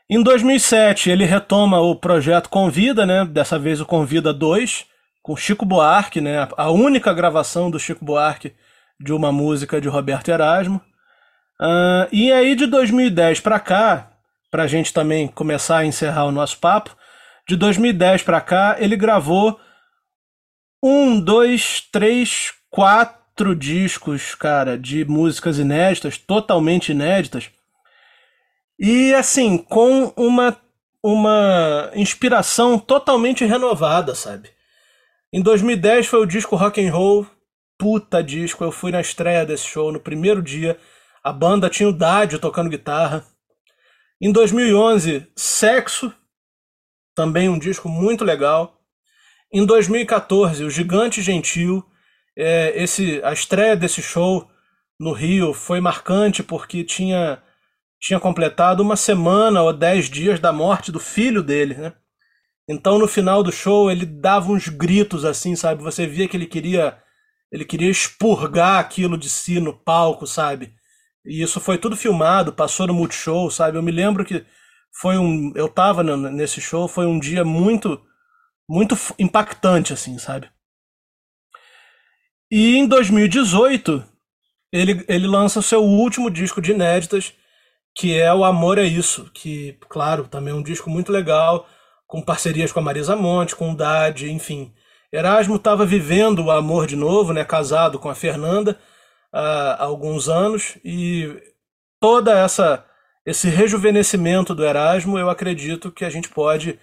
Em 0.09 0.21
2007, 0.23 1.09
ele 1.09 1.25
retoma 1.25 1.81
o 1.81 1.95
projeto 1.95 2.49
Convida, 2.49 3.05
né? 3.05 3.25
Dessa 3.25 3.59
vez 3.59 3.81
o 3.81 3.85
Convida 3.85 4.33
2, 4.33 4.85
com 5.21 5.35
Chico 5.35 5.65
Buarque, 5.65 6.21
né? 6.21 6.47
A 6.55 6.71
única 6.71 7.13
gravação 7.13 7.69
do 7.69 7.77
Chico 7.77 8.05
Buarque 8.05 8.53
de 8.99 9.11
uma 9.11 9.31
música 9.31 9.81
de 9.81 9.89
Roberto 9.89 10.29
Erasmo. 10.29 10.81
Uh, 11.59 12.07
e 12.11 12.31
aí 12.31 12.55
de 12.55 12.65
2010 12.67 13.39
para 13.39 13.59
cá, 13.59 14.11
para 14.51 14.63
a 14.63 14.67
gente 14.67 14.93
também 14.93 15.27
começar 15.27 15.77
a 15.77 15.85
encerrar 15.85 16.25
o 16.25 16.31
nosso 16.31 16.57
papo, 16.59 16.95
de 17.47 17.55
2010 17.55 18.23
para 18.23 18.41
cá 18.41 18.75
ele 18.79 18.95
gravou 18.95 19.59
um, 20.83 21.19
dois, 21.19 21.81
três, 21.91 22.53
quatro 22.69 23.55
discos, 23.55 24.35
cara, 24.35 24.77
de 24.77 25.03
músicas 25.05 25.57
inéditas, 25.57 26.17
totalmente 26.17 26.91
inéditas 26.91 27.49
e 28.79 29.13
assim, 29.13 29.57
com 29.57 30.13
uma, 30.15 30.55
uma 31.01 31.91
inspiração 31.95 32.77
totalmente 32.77 33.43
renovada, 33.43 34.13
sabe? 34.13 34.49
Em 35.33 35.41
2010 35.41 36.05
foi 36.05 36.19
o 36.19 36.25
disco 36.25 36.55
Rock 36.55 36.85
and 36.85 36.91
Roll, 36.91 37.25
puta 37.77 38.23
disco, 38.23 38.63
eu 38.63 38.71
fui 38.71 38.91
na 38.91 39.01
estreia 39.01 39.45
desse 39.45 39.65
show 39.65 39.91
no 39.91 39.99
primeiro 39.99 40.41
dia. 40.41 40.77
A 41.27 41.33
banda 41.33 41.69
tinha 41.69 41.89
o 41.89 41.91
Dádio 41.91 42.39
tocando 42.39 42.69
guitarra. 42.69 43.21
Em 44.21 44.31
2011, 44.31 45.27
Sexo, 45.35 46.13
também 47.13 47.49
um 47.49 47.59
disco 47.59 47.89
muito 47.89 48.23
legal. 48.23 48.79
Em 49.51 49.65
2014, 49.65 50.63
o 50.63 50.69
Gigante 50.69 51.21
Gentil, 51.21 51.85
é, 52.33 52.81
esse, 52.81 53.21
a 53.25 53.33
estreia 53.33 53.75
desse 53.75 54.01
show 54.01 54.49
no 54.97 55.11
Rio 55.11 55.53
foi 55.53 55.81
marcante 55.81 56.41
porque 56.41 56.81
tinha 56.85 57.43
tinha 57.99 58.21
completado 58.21 58.81
uma 58.81 58.95
semana 58.95 59.61
ou 59.61 59.73
dez 59.73 60.09
dias 60.09 60.39
da 60.39 60.53
morte 60.53 60.93
do 60.93 60.99
filho 60.99 61.43
dele, 61.43 61.73
né? 61.73 61.93
Então 62.69 62.97
no 62.97 63.05
final 63.05 63.43
do 63.43 63.51
show 63.51 63.91
ele 63.91 64.05
dava 64.05 64.49
uns 64.49 64.69
gritos 64.69 65.25
assim, 65.25 65.57
sabe? 65.57 65.83
Você 65.83 66.07
via 66.07 66.25
que 66.25 66.37
ele 66.37 66.47
queria 66.47 66.97
ele 67.51 67.65
queria 67.65 67.91
expurgar 67.91 68.79
aquilo 68.79 69.17
de 69.17 69.29
si 69.29 69.59
no 69.59 69.73
palco, 69.73 70.25
sabe? 70.25 70.76
E 71.27 71.41
isso 71.43 71.59
foi 71.59 71.77
tudo 71.77 71.95
filmado, 71.97 72.53
passou 72.53 72.87
no 72.87 72.93
Multishow, 72.93 73.51
sabe? 73.51 73.77
Eu 73.77 73.83
me 73.83 73.91
lembro 73.91 74.23
que 74.23 74.45
foi 74.99 75.17
um 75.17 75.51
eu 75.55 75.67
tava 75.67 76.03
nesse 76.03 76.61
show, 76.61 76.87
foi 76.87 77.05
um 77.05 77.19
dia 77.19 77.43
muito 77.43 78.01
muito 78.69 78.95
impactante 79.19 79.93
assim, 79.93 80.17
sabe? 80.17 80.49
E 82.49 82.77
em 82.77 82.87
2018 82.87 84.03
ele, 84.71 85.05
ele 85.07 85.27
lança 85.27 85.59
o 85.59 85.63
seu 85.63 85.83
último 85.83 86.29
disco 86.29 86.61
de 86.61 86.71
inéditas, 86.71 87.33
que 87.95 88.17
é 88.17 88.33
O 88.33 88.43
Amor 88.43 88.77
é 88.77 88.83
Isso, 88.83 89.29
que, 89.33 89.77
claro, 89.89 90.27
também 90.27 90.53
é 90.53 90.55
um 90.55 90.63
disco 90.63 90.89
muito 90.89 91.11
legal, 91.11 91.67
com 92.05 92.21
parcerias 92.21 92.71
com 92.71 92.79
a 92.79 92.83
Marisa 92.83 93.15
Monte, 93.15 93.55
com 93.55 93.71
o 93.71 93.75
Dade, 93.75 94.31
enfim. 94.31 94.73
Erasmo 95.11 95.55
estava 95.55 95.85
vivendo 95.85 96.43
o 96.43 96.51
amor 96.51 96.85
de 96.85 96.95
novo, 96.95 97.33
né, 97.33 97.43
casado 97.45 97.97
com 97.97 98.09
a 98.09 98.15
Fernanda 98.15 98.77
há 99.31 99.83
alguns 99.83 100.29
anos, 100.29 100.77
e 100.83 101.41
toda 101.99 102.37
essa 102.37 102.85
esse 103.25 103.49
rejuvenescimento 103.49 104.55
do 104.55 104.63
Erasmo, 104.63 105.19
eu 105.19 105.29
acredito 105.29 105.91
que 105.91 106.05
a 106.05 106.09
gente 106.09 106.29
pode 106.29 106.79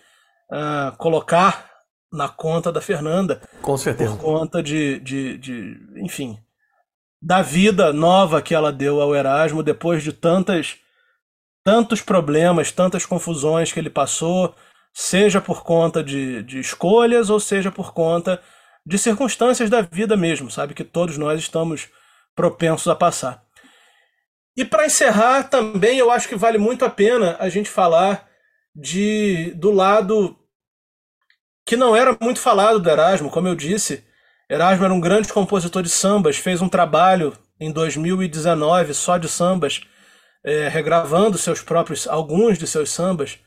uh, 0.51 0.95
colocar 0.99 1.71
na 2.13 2.29
conta 2.29 2.71
da 2.71 2.83
Fernanda. 2.83 3.41
Com 3.63 3.79
certeza. 3.79 4.15
Por 4.15 4.21
conta 4.21 4.63
de, 4.63 5.01
de, 5.01 5.39
de, 5.39 5.81
enfim, 5.97 6.39
da 7.21 7.41
vida 7.41 7.95
nova 7.95 8.43
que 8.43 8.55
ela 8.55 8.71
deu 8.71 9.01
ao 9.01 9.17
Erasmo 9.17 9.63
depois 9.63 10.03
de 10.03 10.13
tantas 10.13 10.77
tantos 11.65 12.03
problemas, 12.03 12.71
tantas 12.71 13.07
confusões 13.07 13.73
que 13.73 13.81
ele 13.81 13.89
passou, 13.89 14.55
seja 14.93 15.41
por 15.41 15.65
conta 15.65 16.05
de, 16.05 16.43
de 16.43 16.61
escolhas 16.61 17.31
ou 17.31 17.41
seja 17.41 17.73
por 17.73 17.95
conta 17.95 18.39
de 18.85 18.99
circunstâncias 18.99 19.71
da 19.71 19.81
vida 19.81 20.15
mesmo, 20.15 20.51
sabe? 20.51 20.75
Que 20.75 20.85
todos 20.85 21.17
nós 21.17 21.41
estamos 21.41 21.89
propensos 22.35 22.89
a 22.89 22.95
passar. 22.95 23.43
E 24.57 24.65
para 24.65 24.87
encerrar, 24.87 25.45
também 25.45 25.99
eu 25.99 26.11
acho 26.11 26.29
que 26.29 26.37
vale 26.37 26.59
muito 26.59 26.85
a 26.85 26.91
pena 26.91 27.37
a 27.41 27.49
gente 27.49 27.69
falar 27.69 28.29
de 28.75 29.53
do 29.57 29.71
lado 29.71 30.37
que 31.67 31.77
não 31.77 31.97
era 31.97 32.17
muito 32.21 32.41
falado 32.41 32.79
do 32.79 32.91
Erasmo, 32.91 33.31
como 33.31 33.49
eu 33.49 33.55
disse. 33.55 34.05
Erasmo 34.49 34.85
era 34.85 34.95
um 34.95 35.01
grande 35.01 35.33
compositor 35.33 35.83
de 35.83 35.89
sambas, 35.89 36.37
fez 36.37 36.61
um 36.61 36.69
trabalho 36.69 37.37
em 37.59 37.73
2019 37.73 38.93
só 38.95 39.17
de 39.17 39.29
sambas 39.29 39.81
é, 40.45 40.69
regravando 40.69 41.39
seus 41.39 41.63
próprios 41.63 42.07
alguns 42.07 42.59
de 42.59 42.67
seus 42.67 42.91
sambas. 42.91 43.39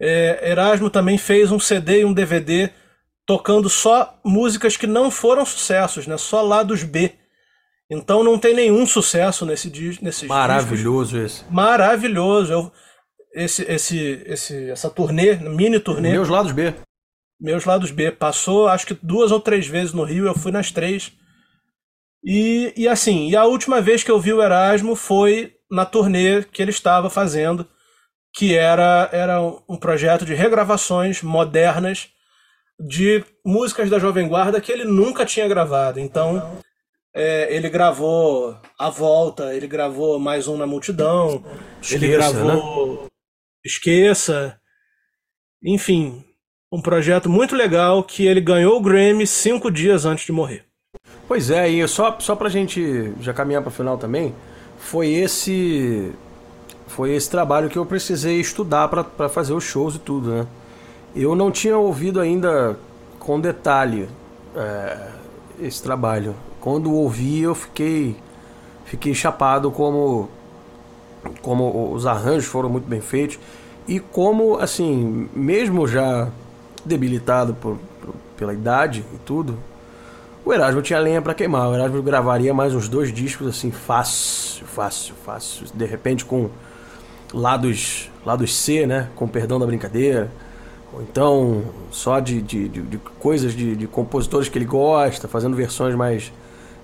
É, 0.00 0.50
Erasmo 0.50 0.88
também 0.88 1.18
fez 1.18 1.52
um 1.52 1.60
CD 1.60 2.00
e 2.00 2.04
um 2.04 2.12
DVD 2.12 2.70
tocando 3.26 3.68
só 3.68 4.18
músicas 4.24 4.76
que 4.76 4.86
não 4.86 5.10
foram 5.10 5.44
sucessos, 5.44 6.06
né? 6.06 6.16
Só 6.16 6.42
lados 6.42 6.82
B. 6.82 7.14
Então 7.92 8.24
não 8.24 8.38
tem 8.38 8.54
nenhum 8.54 8.86
sucesso 8.86 9.44
nesse 9.44 9.70
nesse 10.00 10.26
Maravilhoso 10.26 11.18
discos. 11.18 11.42
esse. 11.42 11.52
Maravilhoso. 11.52 12.52
Eu, 12.52 12.72
esse, 13.34 13.62
esse, 13.70 14.22
esse, 14.24 14.70
essa 14.70 14.88
turnê, 14.88 15.34
mini 15.36 15.78
turnê. 15.78 16.12
Meus 16.12 16.28
lados 16.28 16.52
B. 16.52 16.72
Meus 17.38 17.66
lados 17.66 17.90
B. 17.90 18.10
Passou, 18.10 18.68
acho 18.68 18.86
que 18.86 18.98
duas 19.02 19.30
ou 19.30 19.40
três 19.40 19.66
vezes 19.66 19.92
no 19.92 20.04
Rio, 20.04 20.26
eu 20.26 20.34
fui 20.34 20.50
nas 20.50 20.70
três. 20.70 21.12
E, 22.24 22.72
e 22.76 22.88
assim, 22.88 23.28
e 23.28 23.36
a 23.36 23.44
última 23.44 23.80
vez 23.80 24.02
que 24.02 24.10
eu 24.10 24.18
vi 24.18 24.32
o 24.32 24.42
Erasmo 24.42 24.96
foi 24.96 25.52
na 25.70 25.84
turnê 25.84 26.44
que 26.44 26.62
ele 26.62 26.70
estava 26.70 27.10
fazendo, 27.10 27.68
que 28.34 28.54
era, 28.54 29.10
era 29.12 29.42
um 29.68 29.76
projeto 29.76 30.24
de 30.24 30.34
regravações 30.34 31.22
modernas 31.22 32.08
de 32.80 33.22
músicas 33.44 33.90
da 33.90 33.98
Jovem 33.98 34.28
Guarda 34.28 34.60
que 34.60 34.72
ele 34.72 34.84
nunca 34.84 35.26
tinha 35.26 35.48
gravado. 35.48 36.00
Então, 36.00 36.58
é, 37.14 37.54
ele 37.54 37.68
gravou 37.68 38.56
A 38.78 38.88
Volta, 38.88 39.54
ele 39.54 39.66
gravou 39.66 40.18
Mais 40.18 40.48
Um 40.48 40.56
na 40.56 40.66
Multidão, 40.66 41.44
Esqueça, 41.80 41.94
ele 41.94 42.12
gravou 42.12 43.02
né? 43.02 43.08
Esqueça. 43.64 44.58
Enfim, 45.62 46.24
um 46.72 46.80
projeto 46.80 47.28
muito 47.28 47.54
legal 47.54 48.02
que 48.02 48.26
ele 48.26 48.40
ganhou 48.40 48.76
o 48.76 48.80
Grammy 48.80 49.26
cinco 49.26 49.70
dias 49.70 50.04
antes 50.04 50.24
de 50.24 50.32
morrer. 50.32 50.64
Pois 51.28 51.50
é, 51.50 51.68
e 51.68 51.86
só, 51.86 52.18
só 52.18 52.34
pra 52.34 52.48
gente 52.48 53.12
já 53.20 53.32
caminhar 53.32 53.62
para 53.62 53.68
o 53.68 53.72
final 53.72 53.96
também, 53.98 54.34
foi 54.78 55.08
esse 55.08 56.12
foi 56.86 57.14
esse 57.14 57.30
trabalho 57.30 57.70
que 57.70 57.78
eu 57.78 57.86
precisei 57.86 58.38
estudar 58.38 58.88
para 58.88 59.28
fazer 59.28 59.54
os 59.54 59.64
shows 59.64 59.94
e 59.94 59.98
tudo, 59.98 60.30
né? 60.30 60.46
Eu 61.14 61.34
não 61.34 61.50
tinha 61.50 61.76
ouvido 61.76 62.20
ainda 62.20 62.76
com 63.18 63.40
detalhe 63.40 64.08
é, 64.54 65.08
esse 65.66 65.82
trabalho. 65.82 66.34
Quando 66.60 66.92
ouvi, 66.92 67.40
eu 67.40 67.54
fiquei 67.54 68.16
fiquei 68.84 69.14
chapado 69.14 69.70
como 69.70 70.28
como 71.40 71.92
os 71.92 72.04
arranjos 72.06 72.46
foram 72.46 72.68
muito 72.68 72.88
bem 72.88 73.00
feitos 73.00 73.38
e 73.86 73.98
como 74.00 74.58
assim, 74.58 75.28
mesmo 75.34 75.86
já 75.86 76.28
debilitado 76.84 77.54
por, 77.54 77.78
por 78.00 78.14
pela 78.36 78.52
idade 78.52 79.04
e 79.14 79.18
tudo, 79.18 79.56
o 80.44 80.52
Erasmo 80.52 80.82
tinha 80.82 80.98
lenha 80.98 81.22
para 81.22 81.34
queimar. 81.34 81.68
O 81.68 81.74
Erasmo 81.74 82.02
gravaria 82.02 82.52
mais 82.52 82.74
uns 82.74 82.88
dois 82.88 83.12
discos 83.12 83.46
assim, 83.46 83.70
fácil, 83.70 84.66
fácil, 84.66 85.14
fácil. 85.24 85.66
De 85.72 85.84
repente 85.84 86.24
com 86.24 86.50
lados, 87.32 88.10
lados 88.26 88.54
C, 88.54 88.86
né? 88.86 89.08
Com 89.14 89.28
perdão 89.28 89.60
da 89.60 89.66
brincadeira. 89.66 90.30
Ou 90.92 91.02
então 91.02 91.62
só 91.90 92.20
de, 92.20 92.42
de, 92.42 92.68
de, 92.68 92.82
de 92.82 92.98
coisas 93.18 93.52
de, 93.52 93.74
de, 93.74 93.86
compositores 93.86 94.48
que 94.48 94.58
ele 94.58 94.64
gosta, 94.64 95.26
fazendo 95.26 95.56
versões 95.56 95.94
mais, 95.94 96.32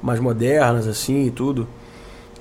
mais 0.02 0.18
modernas 0.18 0.86
assim 0.86 1.26
e 1.26 1.30
tudo. 1.30 1.68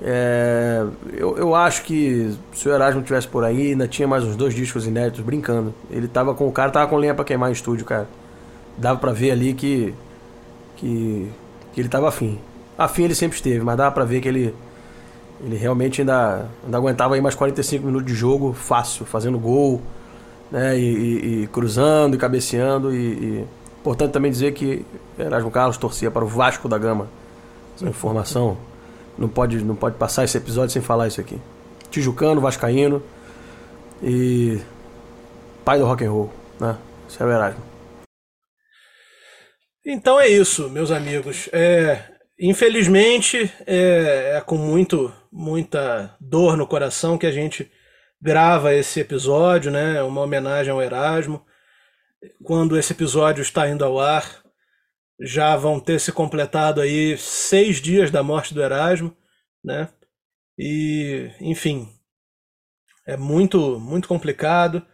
É, 0.00 0.84
eu, 1.12 1.36
eu 1.36 1.54
acho 1.54 1.82
que 1.82 2.34
se 2.52 2.68
o 2.68 2.72
Erasmo 2.72 3.02
tivesse 3.02 3.26
por 3.26 3.44
aí, 3.44 3.72
ainda 3.72 3.88
tinha 3.88 4.06
mais 4.06 4.24
uns 4.24 4.36
dois 4.36 4.54
discos 4.54 4.86
inéditos 4.86 5.20
brincando. 5.20 5.74
Ele 5.90 6.08
tava 6.08 6.34
com 6.34 6.48
o 6.48 6.52
cara, 6.52 6.70
tava 6.70 6.86
com 6.86 6.96
lenha 6.96 7.14
para 7.14 7.24
queimar 7.24 7.50
em 7.50 7.52
estúdio, 7.52 7.84
cara. 7.84 8.08
Dava 8.76 8.98
para 8.98 9.12
ver 9.12 9.32
ali 9.32 9.54
que 9.54 9.94
que, 10.78 11.28
que 11.72 11.80
ele 11.80 11.88
estava 11.88 12.08
afim. 12.08 12.38
Afim 12.76 13.04
ele 13.04 13.14
sempre 13.14 13.36
esteve, 13.36 13.60
mas 13.60 13.76
dava 13.76 13.92
pra 13.92 14.04
ver 14.04 14.20
que 14.20 14.28
ele, 14.28 14.54
Ele 15.44 15.56
realmente 15.56 16.00
ainda, 16.00 16.46
ainda 16.64 16.76
aguentava 16.76 17.14
aí 17.14 17.20
mais 17.20 17.34
45 17.34 17.84
minutos 17.84 18.06
de 18.06 18.14
jogo 18.14 18.52
fácil, 18.52 19.04
fazendo 19.04 19.38
gol, 19.38 19.82
né? 20.50 20.78
E, 20.78 20.82
e, 20.82 21.42
e 21.42 21.46
cruzando 21.48 22.14
e 22.14 22.18
cabeceando. 22.18 22.94
E, 22.94 22.98
e, 22.98 23.46
importante 23.80 24.12
também 24.12 24.30
dizer 24.30 24.52
que 24.52 24.84
Erasmo 25.18 25.50
Carlos 25.50 25.76
torcia 25.76 26.10
para 26.10 26.24
o 26.24 26.28
Vasco 26.28 26.68
da 26.68 26.78
Gama. 26.78 27.08
Essa 27.74 27.88
informação 27.88 28.58
não 29.16 29.28
pode, 29.28 29.64
não 29.64 29.74
pode 29.74 29.96
passar 29.96 30.24
esse 30.24 30.36
episódio 30.36 30.70
sem 30.70 30.82
falar 30.82 31.08
isso 31.08 31.20
aqui. 31.20 31.40
Tijucano, 31.90 32.40
Vascaíno 32.40 33.02
e 34.02 34.60
pai 35.64 35.78
do 35.78 35.86
rock 35.86 36.04
and 36.04 36.10
roll, 36.10 36.32
né? 36.60 36.76
Esse 37.08 37.22
é 37.22 37.26
o 37.26 37.30
Erasmo. 37.30 37.62
Então 39.84 40.20
é 40.20 40.28
isso, 40.28 40.68
meus 40.68 40.90
amigos. 40.90 41.48
É, 41.52 42.02
infelizmente, 42.38 43.50
é, 43.66 44.34
é, 44.36 44.40
com 44.42 44.56
muito, 44.56 45.12
muita 45.32 46.14
dor 46.20 46.56
no 46.56 46.66
coração 46.66 47.16
que 47.16 47.26
a 47.26 47.32
gente 47.32 47.70
grava 48.20 48.74
esse 48.74 49.00
episódio, 49.00 49.70
né? 49.70 50.02
Uma 50.02 50.22
homenagem 50.22 50.72
ao 50.72 50.82
Erasmo. 50.82 51.44
Quando 52.42 52.76
esse 52.76 52.92
episódio 52.92 53.42
está 53.42 53.68
indo 53.68 53.84
ao 53.84 54.00
ar, 54.00 54.42
já 55.20 55.56
vão 55.56 55.80
ter 55.80 56.00
se 56.00 56.12
completado 56.12 56.80
aí 56.80 57.16
seis 57.18 57.80
dias 57.80 58.10
da 58.10 58.22
morte 58.22 58.54
do 58.54 58.62
Erasmo, 58.62 59.16
né? 59.64 59.88
E, 60.58 61.30
enfim, 61.40 61.88
é 63.06 63.16
muito, 63.16 63.78
muito 63.78 64.08
complicado. 64.08 64.84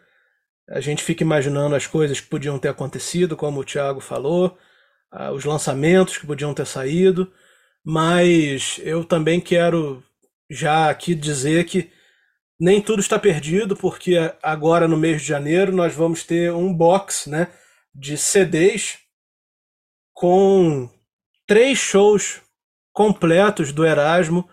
A 0.68 0.80
gente 0.80 1.02
fica 1.02 1.22
imaginando 1.22 1.74
as 1.74 1.86
coisas 1.86 2.20
que 2.20 2.28
podiam 2.28 2.58
ter 2.58 2.68
acontecido, 2.68 3.36
como 3.36 3.60
o 3.60 3.64
Thiago 3.64 4.00
falou, 4.00 4.58
os 5.34 5.44
lançamentos 5.44 6.18
que 6.18 6.26
podiam 6.26 6.54
ter 6.54 6.66
saído, 6.66 7.32
mas 7.84 8.80
eu 8.82 9.04
também 9.04 9.40
quero 9.40 10.02
já 10.50 10.90
aqui 10.90 11.14
dizer 11.14 11.64
que 11.64 11.90
nem 12.58 12.80
tudo 12.80 13.00
está 13.00 13.18
perdido, 13.18 13.76
porque 13.76 14.16
agora 14.42 14.86
no 14.86 14.96
mês 14.96 15.22
de 15.22 15.28
janeiro 15.28 15.72
nós 15.72 15.94
vamos 15.94 16.24
ter 16.24 16.52
um 16.52 16.72
box 16.72 17.28
né, 17.28 17.48
de 17.94 18.16
CDs 18.16 18.98
com 20.12 20.88
três 21.46 21.78
shows 21.78 22.40
completos 22.92 23.72
do 23.72 23.84
Erasmo 23.84 24.48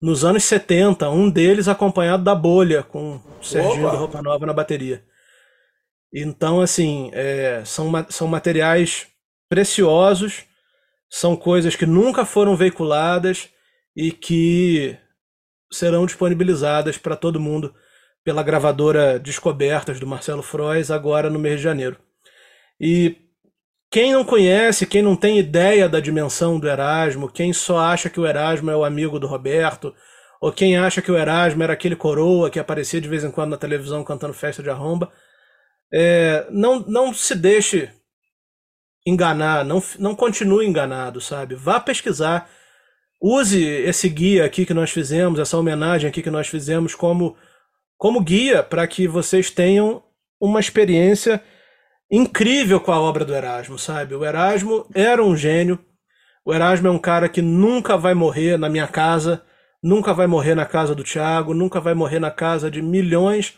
nos 0.00 0.24
anos 0.24 0.44
70, 0.44 1.10
um 1.10 1.30
deles 1.30 1.68
acompanhado 1.68 2.22
da 2.22 2.34
Bolha, 2.34 2.82
com 2.82 3.16
o 3.16 3.44
Serginho 3.44 3.90
do 3.90 3.96
Roupa 3.96 4.22
Nova 4.22 4.46
na 4.46 4.52
bateria. 4.52 5.04
Então, 6.12 6.60
assim, 6.60 7.10
é, 7.12 7.62
são, 7.64 7.90
são 8.08 8.28
materiais 8.28 9.06
preciosos, 9.48 10.44
são 11.10 11.36
coisas 11.36 11.76
que 11.76 11.86
nunca 11.86 12.24
foram 12.24 12.56
veiculadas 12.56 13.48
e 13.94 14.12
que 14.12 14.96
serão 15.76 16.06
disponibilizadas 16.06 16.98
para 16.98 17.16
todo 17.16 17.40
mundo 17.40 17.74
pela 18.24 18.42
gravadora 18.42 19.18
Descobertas 19.18 20.00
do 20.00 20.06
Marcelo 20.06 20.42
Frois 20.42 20.90
agora 20.90 21.30
no 21.30 21.38
mês 21.38 21.58
de 21.58 21.64
janeiro. 21.64 21.96
E 22.80 23.16
quem 23.90 24.12
não 24.12 24.24
conhece, 24.24 24.86
quem 24.86 25.00
não 25.00 25.14
tem 25.14 25.38
ideia 25.38 25.88
da 25.88 26.00
dimensão 26.00 26.58
do 26.58 26.68
Erasmo, 26.68 27.30
quem 27.30 27.52
só 27.52 27.78
acha 27.78 28.10
que 28.10 28.18
o 28.18 28.26
Erasmo 28.26 28.70
é 28.70 28.76
o 28.76 28.84
amigo 28.84 29.18
do 29.18 29.26
Roberto, 29.26 29.94
ou 30.40 30.52
quem 30.52 30.76
acha 30.76 31.00
que 31.00 31.10
o 31.10 31.16
Erasmo 31.16 31.62
era 31.62 31.72
aquele 31.72 31.96
coroa 31.96 32.50
que 32.50 32.58
aparecia 32.58 33.00
de 33.00 33.08
vez 33.08 33.24
em 33.24 33.30
quando 33.30 33.50
na 33.50 33.56
televisão 33.56 34.04
cantando 34.04 34.34
festa 34.34 34.62
de 34.62 34.68
arromba, 34.70 35.10
é, 35.92 36.46
não, 36.50 36.80
não 36.80 37.14
se 37.14 37.34
deixe 37.34 37.90
enganar, 39.06 39.64
não, 39.64 39.82
não 39.98 40.16
continue 40.16 40.66
enganado, 40.66 41.20
sabe? 41.20 41.54
Vá 41.54 41.78
pesquisar. 41.78 42.50
Use 43.20 43.62
esse 43.62 44.08
guia 44.08 44.44
aqui 44.44 44.66
que 44.66 44.74
nós 44.74 44.90
fizemos, 44.90 45.38
essa 45.38 45.56
homenagem 45.56 46.08
aqui 46.08 46.22
que 46.22 46.30
nós 46.30 46.48
fizemos 46.48 46.94
como, 46.94 47.36
como 47.96 48.20
guia 48.20 48.62
para 48.62 48.86
que 48.86 49.08
vocês 49.08 49.50
tenham 49.50 50.02
uma 50.40 50.60
experiência 50.60 51.42
incrível 52.10 52.80
com 52.80 52.92
a 52.92 53.00
obra 53.00 53.24
do 53.24 53.34
Erasmo, 53.34 53.78
sabe? 53.78 54.14
O 54.14 54.24
Erasmo 54.24 54.86
era 54.94 55.24
um 55.24 55.36
gênio. 55.36 55.78
O 56.44 56.54
Erasmo 56.54 56.88
é 56.88 56.90
um 56.90 56.98
cara 56.98 57.28
que 57.28 57.42
nunca 57.42 57.96
vai 57.96 58.14
morrer 58.14 58.56
na 58.56 58.68
minha 58.68 58.86
casa, 58.86 59.42
nunca 59.82 60.14
vai 60.14 60.26
morrer 60.26 60.54
na 60.54 60.64
casa 60.64 60.94
do 60.94 61.02
Tiago, 61.02 61.54
nunca 61.54 61.80
vai 61.80 61.94
morrer 61.94 62.20
na 62.20 62.30
casa 62.30 62.70
de 62.70 62.80
milhões 62.80 63.54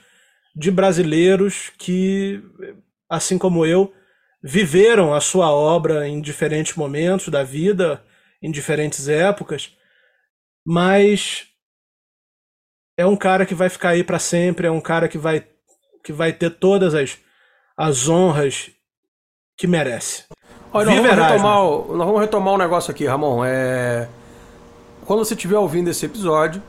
de 0.56 0.70
brasileiros 0.70 1.70
que, 1.76 2.42
assim 3.09 3.36
como 3.36 3.66
eu, 3.66 3.92
viveram 4.42 5.12
a 5.12 5.20
sua 5.20 5.50
obra 5.52 6.09
em 6.09 6.20
diferentes 6.20 6.74
momentos 6.74 7.28
da 7.28 7.42
vida, 7.42 8.02
em 8.43 8.51
diferentes 8.51 9.09
épocas, 9.09 9.76
mas 10.66 11.47
é 12.97 13.07
um 13.07 13.16
cara 13.16 13.47
que 13.47 13.55
vai 13.55 13.68
ficar 13.68 13.91
aí 13.91 14.05
para 14.05 14.18
sempre, 14.18 14.66
é 14.66 14.70
um 14.70 14.80
cara 14.80 15.09
que 15.09 15.18
vai 15.18 15.47
que 16.05 16.12
vai 16.12 16.32
ter 16.32 16.51
todas 16.51 16.95
as 16.95 17.18
as 17.76 18.09
honras 18.09 18.70
que 19.57 19.66
merece. 19.66 20.24
Olha, 20.72 20.86
nós 20.86 20.97
vamos, 20.97 21.16
retomar, 21.16 21.64
o, 21.64 21.97
nós 21.97 22.07
vamos 22.07 22.20
retomar 22.20 22.55
um 22.55 22.59
negócio 22.59 22.91
aqui, 22.91 23.07
Ramon. 23.07 23.45
É... 23.45 24.09
Quando 25.07 25.24
você 25.24 25.34
estiver 25.34 25.57
ouvindo 25.57 25.89
esse 25.89 26.05
episódio, 26.05 26.62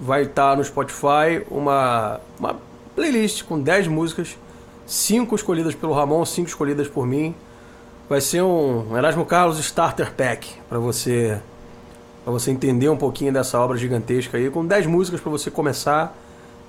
vai 0.00 0.22
estar 0.22 0.56
no 0.56 0.64
Spotify 0.64 1.44
uma, 1.50 2.20
uma 2.38 2.58
playlist 2.96 3.44
com 3.44 3.60
10 3.60 3.86
músicas, 3.86 4.36
5 4.86 5.34
escolhidas 5.34 5.74
pelo 5.74 5.92
Ramon, 5.92 6.24
5 6.24 6.48
escolhidas 6.48 6.88
por 6.88 7.06
mim. 7.06 7.34
Vai 8.08 8.20
ser 8.20 8.42
um 8.42 8.96
Erasmo 8.96 9.24
Carlos 9.24 9.58
Starter 9.58 10.12
Pack 10.12 10.60
para 10.68 10.78
você 10.78 11.40
para 12.22 12.32
você 12.32 12.50
entender 12.50 12.88
um 12.88 12.96
pouquinho 12.96 13.32
dessa 13.32 13.60
obra 13.60 13.76
gigantesca 13.76 14.38
aí, 14.38 14.50
com 14.50 14.66
10 14.66 14.86
músicas 14.86 15.20
para 15.20 15.30
você 15.30 15.50
começar. 15.50 16.16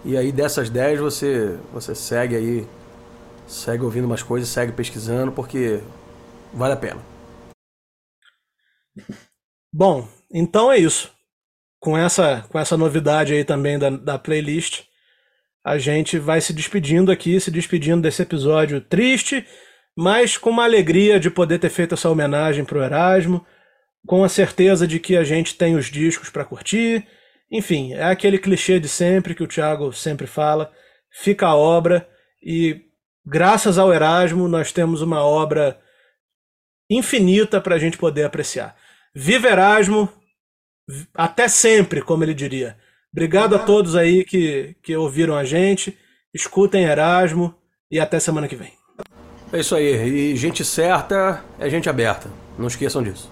E 0.03 0.17
aí 0.17 0.31
dessas 0.31 0.69
10 0.69 0.99
você 0.99 1.57
você 1.73 1.95
segue 1.95 2.35
aí 2.35 2.67
segue 3.47 3.83
ouvindo 3.83 4.05
umas 4.05 4.23
coisas, 4.23 4.49
segue 4.49 4.71
pesquisando, 4.71 5.31
porque 5.31 5.81
vale 6.53 6.73
a 6.73 6.77
pena. 6.77 7.01
Bom, 9.71 10.07
então 10.31 10.71
é 10.71 10.77
isso. 10.77 11.11
Com 11.79 11.97
essa, 11.97 12.45
com 12.49 12.57
essa 12.57 12.77
novidade 12.77 13.33
aí 13.33 13.43
também 13.43 13.77
da, 13.77 13.89
da 13.89 14.17
playlist, 14.17 14.83
a 15.63 15.77
gente 15.77 16.17
vai 16.17 16.41
se 16.41 16.53
despedindo 16.53 17.11
aqui, 17.11 17.39
se 17.39 17.51
despedindo 17.51 18.01
desse 18.01 18.21
episódio 18.21 18.81
triste, 18.81 19.45
mas 19.95 20.37
com 20.37 20.49
uma 20.49 20.63
alegria 20.63 21.19
de 21.19 21.29
poder 21.29 21.59
ter 21.59 21.69
feito 21.69 21.93
essa 21.93 22.09
homenagem 22.09 22.65
para 22.65 22.77
o 22.77 22.83
Erasmo, 22.83 23.45
com 24.05 24.23
a 24.23 24.29
certeza 24.29 24.85
de 24.87 24.99
que 24.99 25.15
a 25.15 25.23
gente 25.23 25.55
tem 25.55 25.75
os 25.75 25.85
discos 25.85 26.29
para 26.29 26.45
curtir. 26.45 27.07
Enfim, 27.51 27.93
é 27.93 28.03
aquele 28.03 28.37
clichê 28.37 28.79
de 28.79 28.89
sempre 28.89 29.33
que 29.33 29.43
o 29.43 29.47
Thiago 29.47 29.91
sempre 29.93 30.27
fala. 30.27 30.71
Fica 31.11 31.47
a 31.47 31.55
obra 31.55 32.07
e 32.43 32.81
graças 33.25 33.77
ao 33.77 33.93
Erasmo, 33.93 34.47
nós 34.47 34.71
temos 34.71 35.01
uma 35.01 35.23
obra 35.23 35.79
infinita 36.89 37.59
para 37.61 37.75
a 37.75 37.79
gente 37.79 37.97
poder 37.97 38.23
apreciar. 38.23 38.75
Viva 39.13 39.47
Erasmo, 39.47 40.11
até 41.13 41.47
sempre, 41.47 42.01
como 42.01 42.23
ele 42.23 42.33
diria. 42.33 42.77
Obrigado 43.11 43.55
a 43.55 43.59
todos 43.59 43.95
aí 43.95 44.25
que, 44.25 44.75
que 44.83 44.95
ouviram 44.95 45.35
a 45.35 45.45
gente. 45.45 45.97
Escutem 46.33 46.83
Erasmo 46.83 47.55
e 47.89 47.97
até 47.99 48.19
semana 48.19 48.47
que 48.47 48.57
vem. 48.57 48.84
É 49.55 49.59
isso 49.61 49.73
aí. 49.73 50.33
E 50.33 50.35
gente 50.35 50.65
certa 50.65 51.41
é 51.57 51.69
gente 51.69 51.89
aberta. 51.89 52.29
Não 52.59 52.67
esqueçam 52.67 53.01
disso. 53.01 53.31